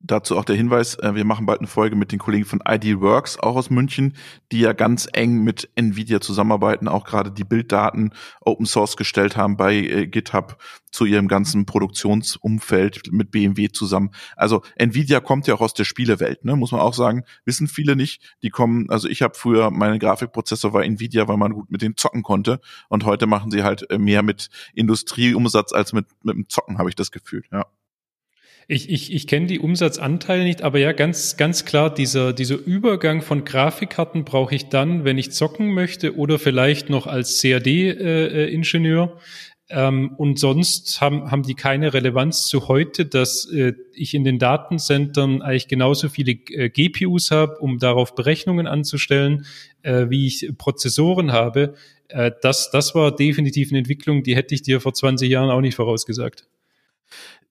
Dazu 0.00 0.38
auch 0.38 0.44
der 0.44 0.54
Hinweis, 0.54 0.94
äh, 0.94 1.16
wir 1.16 1.24
machen 1.24 1.44
bald 1.44 1.58
eine 1.58 1.66
Folge 1.66 1.96
mit 1.96 2.12
den 2.12 2.20
Kollegen 2.20 2.44
von 2.44 2.62
ID 2.66 3.02
auch 3.02 3.56
aus 3.56 3.68
München, 3.68 4.14
die 4.52 4.60
ja 4.60 4.72
ganz 4.72 5.08
eng 5.12 5.42
mit 5.42 5.70
Nvidia 5.74 6.20
zusammenarbeiten, 6.20 6.86
auch 6.86 7.04
gerade 7.04 7.32
die 7.32 7.42
Bilddaten 7.42 8.12
Open 8.40 8.64
Source 8.64 8.96
gestellt 8.96 9.36
haben 9.36 9.56
bei 9.56 9.74
äh, 9.74 10.06
GitHub 10.06 10.56
zu 10.92 11.04
ihrem 11.04 11.26
ganzen 11.26 11.66
Produktionsumfeld 11.66 13.12
mit 13.12 13.32
BMW 13.32 13.70
zusammen. 13.70 14.10
Also 14.36 14.62
Nvidia 14.76 15.18
kommt 15.18 15.48
ja 15.48 15.54
auch 15.54 15.60
aus 15.60 15.74
der 15.74 15.84
Spielewelt, 15.84 16.44
ne? 16.44 16.54
muss 16.54 16.70
man 16.70 16.80
auch 16.80 16.94
sagen, 16.94 17.24
wissen 17.44 17.66
viele 17.66 17.96
nicht. 17.96 18.36
Die 18.42 18.50
kommen, 18.50 18.88
also 18.90 19.08
ich 19.08 19.22
habe 19.22 19.34
früher 19.34 19.72
meine 19.72 19.98
Grafikprozessor 19.98 20.72
war 20.72 20.84
Nvidia, 20.84 21.26
weil 21.26 21.38
man 21.38 21.52
gut 21.52 21.72
mit 21.72 21.82
denen 21.82 21.96
zocken 21.96 22.22
konnte 22.22 22.60
und 22.88 23.04
heute 23.04 23.26
machen 23.26 23.50
sie 23.50 23.64
halt 23.64 23.90
äh, 23.90 23.98
mehr 23.98 24.22
mit 24.22 24.48
Industrieumsatz 24.74 25.72
als 25.72 25.92
mit 25.92 26.06
mit 26.22 26.36
dem 26.36 26.48
Zocken, 26.48 26.78
habe 26.78 26.88
ich 26.88 26.94
das 26.94 27.10
Gefühl, 27.10 27.42
ja. 27.50 27.66
Ich, 28.70 28.90
ich, 28.90 29.14
ich 29.14 29.26
kenne 29.26 29.46
die 29.46 29.60
Umsatzanteile 29.60 30.44
nicht, 30.44 30.60
aber 30.60 30.78
ja, 30.78 30.92
ganz, 30.92 31.38
ganz 31.38 31.64
klar, 31.64 31.92
dieser, 31.92 32.34
dieser 32.34 32.56
Übergang 32.56 33.22
von 33.22 33.46
Grafikkarten 33.46 34.26
brauche 34.26 34.54
ich 34.54 34.68
dann, 34.68 35.06
wenn 35.06 35.16
ich 35.16 35.32
zocken 35.32 35.72
möchte 35.72 36.16
oder 36.16 36.38
vielleicht 36.38 36.90
noch 36.90 37.06
als 37.06 37.40
CAD-Ingenieur. 37.40 39.16
Äh, 39.16 39.20
ähm, 39.70 40.14
und 40.18 40.38
sonst 40.38 41.00
haben, 41.00 41.30
haben 41.30 41.44
die 41.44 41.54
keine 41.54 41.94
Relevanz 41.94 42.46
zu 42.46 42.68
heute, 42.68 43.06
dass 43.06 43.50
äh, 43.50 43.72
ich 43.94 44.12
in 44.12 44.24
den 44.24 44.38
Datencentern 44.38 45.40
eigentlich 45.40 45.68
genauso 45.68 46.10
viele 46.10 46.32
äh, 46.32 46.68
GPUs 46.68 47.30
habe, 47.30 47.56
um 47.60 47.78
darauf 47.78 48.14
Berechnungen 48.14 48.66
anzustellen, 48.66 49.46
äh, 49.80 50.10
wie 50.10 50.26
ich 50.26 50.50
Prozessoren 50.58 51.32
habe. 51.32 51.72
Äh, 52.08 52.32
das, 52.42 52.70
das 52.70 52.94
war 52.94 53.16
definitiv 53.16 53.70
eine 53.70 53.78
Entwicklung, 53.78 54.22
die 54.22 54.36
hätte 54.36 54.54
ich 54.54 54.60
dir 54.60 54.82
vor 54.82 54.92
20 54.92 55.30
Jahren 55.30 55.48
auch 55.48 55.62
nicht 55.62 55.74
vorausgesagt. 55.74 56.46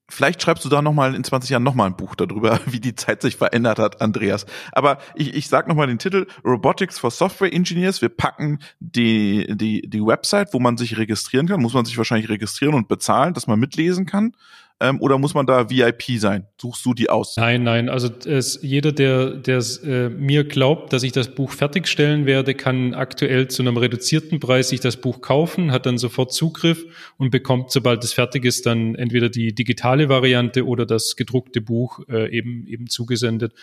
Vielleicht 0.09 0.41
schreibst 0.41 0.63
du 0.63 0.69
da 0.69 0.81
nochmal 0.81 1.15
in 1.15 1.23
20 1.23 1.49
Jahren 1.49 1.63
nochmal 1.63 1.87
ein 1.87 1.97
Buch 1.97 2.15
darüber, 2.15 2.59
wie 2.65 2.79
die 2.79 2.95
Zeit 2.95 3.21
sich 3.21 3.35
verändert 3.35 3.79
hat, 3.79 4.01
Andreas. 4.01 4.45
Aber 4.71 4.99
ich, 5.15 5.33
ich 5.33 5.49
sag 5.49 5.67
nochmal 5.67 5.87
den 5.87 5.99
Titel 5.99 6.27
Robotics 6.45 6.97
for 6.97 7.11
Software 7.11 7.53
Engineers. 7.53 8.01
Wir 8.01 8.09
packen 8.09 8.59
die, 8.79 9.47
die, 9.55 9.81
die 9.81 10.05
Website, 10.05 10.53
wo 10.53 10.59
man 10.59 10.77
sich 10.77 10.97
registrieren 10.97 11.47
kann. 11.47 11.61
Muss 11.61 11.73
man 11.73 11.85
sich 11.85 11.97
wahrscheinlich 11.97 12.29
registrieren 12.29 12.75
und 12.75 12.87
bezahlen, 12.87 13.33
dass 13.33 13.47
man 13.47 13.59
mitlesen 13.59 14.05
kann 14.05 14.33
ähm, 14.79 15.01
oder 15.01 15.17
muss 15.17 15.33
man 15.33 15.47
da 15.47 15.71
VIP 15.71 16.19
sein? 16.19 16.45
Suchst 16.61 16.85
du 16.85 16.93
die 16.93 17.09
aus? 17.09 17.35
Nein, 17.37 17.63
nein. 17.63 17.89
Also 17.89 18.09
es, 18.25 18.59
jeder, 18.61 18.91
der, 18.91 19.31
der 19.31 19.63
äh, 19.83 20.09
mir 20.09 20.43
glaubt, 20.43 20.93
dass 20.93 21.01
ich 21.01 21.11
das 21.11 21.33
Buch 21.33 21.51
fertigstellen 21.51 22.27
werde, 22.27 22.53
kann 22.53 22.93
aktuell 22.93 23.47
zu 23.47 23.63
einem 23.63 23.77
reduzierten 23.77 24.39
Preis 24.39 24.69
sich 24.69 24.79
das 24.79 24.97
Buch 24.97 25.21
kaufen, 25.21 25.71
hat 25.71 25.87
dann 25.87 25.97
sofort 25.97 26.31
Zugriff 26.31 26.85
und 27.17 27.31
bekommt, 27.31 27.71
sobald 27.71 28.03
es 28.03 28.13
fertig 28.13 28.45
ist, 28.45 28.67
dann 28.67 28.93
entweder 28.93 29.29
die 29.29 29.55
digitale 29.55 30.09
Variante 30.09 30.65
oder 30.67 30.85
das 30.85 31.15
gedruckte 31.15 31.59
Buch 31.59 32.01
äh, 32.07 32.29
eben 32.29 32.67
eben 32.67 32.87
zugesendet. 32.87 33.53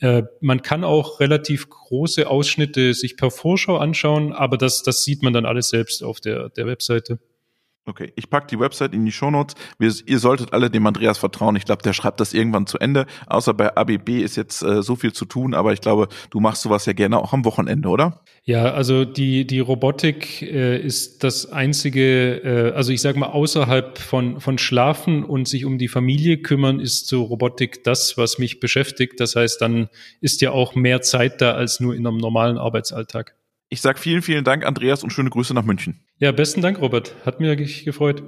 Äh, 0.00 0.24
man 0.40 0.62
kann 0.62 0.82
auch 0.82 1.20
relativ 1.20 1.70
große 1.70 2.28
Ausschnitte 2.28 2.92
sich 2.92 3.16
per 3.16 3.30
Vorschau 3.30 3.76
anschauen, 3.76 4.32
aber 4.32 4.58
das, 4.58 4.82
das 4.82 5.04
sieht 5.04 5.22
man 5.22 5.32
dann 5.32 5.46
alles 5.46 5.68
selbst 5.68 6.02
auf 6.02 6.20
der, 6.20 6.48
der 6.48 6.66
Webseite. 6.66 7.20
Okay, 7.88 8.12
ich 8.16 8.28
pack 8.28 8.48
die 8.48 8.58
Website 8.58 8.94
in 8.94 9.04
die 9.04 9.12
Shownotes. 9.12 9.54
Wir, 9.78 9.92
ihr 10.06 10.18
solltet 10.18 10.52
alle 10.52 10.70
dem 10.70 10.84
Andreas 10.88 11.18
vertrauen. 11.18 11.54
Ich 11.54 11.64
glaube, 11.64 11.82
der 11.82 11.92
schreibt 11.92 12.18
das 12.18 12.34
irgendwann 12.34 12.66
zu 12.66 12.78
Ende. 12.78 13.06
Außer 13.28 13.54
bei 13.54 13.76
ABB 13.76 14.22
ist 14.22 14.36
jetzt 14.36 14.60
äh, 14.62 14.82
so 14.82 14.96
viel 14.96 15.12
zu 15.12 15.24
tun, 15.24 15.54
aber 15.54 15.72
ich 15.72 15.80
glaube, 15.80 16.08
du 16.30 16.40
machst 16.40 16.62
sowas 16.62 16.84
ja 16.86 16.94
gerne 16.94 17.16
auch 17.16 17.32
am 17.32 17.44
Wochenende, 17.44 17.88
oder? 17.88 18.24
Ja, 18.42 18.72
also 18.72 19.04
die 19.04 19.46
die 19.46 19.60
Robotik 19.60 20.42
äh, 20.42 20.80
ist 20.80 21.22
das 21.22 21.52
einzige, 21.52 22.72
äh, 22.72 22.72
also 22.74 22.90
ich 22.90 23.00
sage 23.00 23.20
mal 23.20 23.28
außerhalb 23.28 23.98
von 23.98 24.40
von 24.40 24.58
Schlafen 24.58 25.22
und 25.22 25.46
sich 25.46 25.64
um 25.64 25.78
die 25.78 25.88
Familie 25.88 26.38
kümmern, 26.38 26.80
ist 26.80 27.06
so 27.06 27.22
Robotik 27.22 27.84
das, 27.84 28.18
was 28.18 28.38
mich 28.38 28.58
beschäftigt. 28.58 29.20
Das 29.20 29.36
heißt, 29.36 29.60
dann 29.60 29.88
ist 30.20 30.40
ja 30.40 30.50
auch 30.50 30.74
mehr 30.74 31.02
Zeit 31.02 31.40
da 31.40 31.52
als 31.52 31.78
nur 31.78 31.94
in 31.94 32.04
einem 32.04 32.16
normalen 32.16 32.58
Arbeitsalltag. 32.58 33.36
Ich 33.68 33.80
sage 33.80 34.00
vielen, 34.00 34.22
vielen 34.22 34.42
Dank, 34.42 34.64
Andreas, 34.64 35.04
und 35.04 35.10
schöne 35.10 35.30
Grüße 35.30 35.54
nach 35.54 35.64
München. 35.64 36.05
Ja, 36.18 36.32
besten 36.32 36.62
Dank, 36.62 36.80
Robert. 36.80 37.14
Hat 37.26 37.40
mir 37.40 37.56
gefreut. 37.56 38.22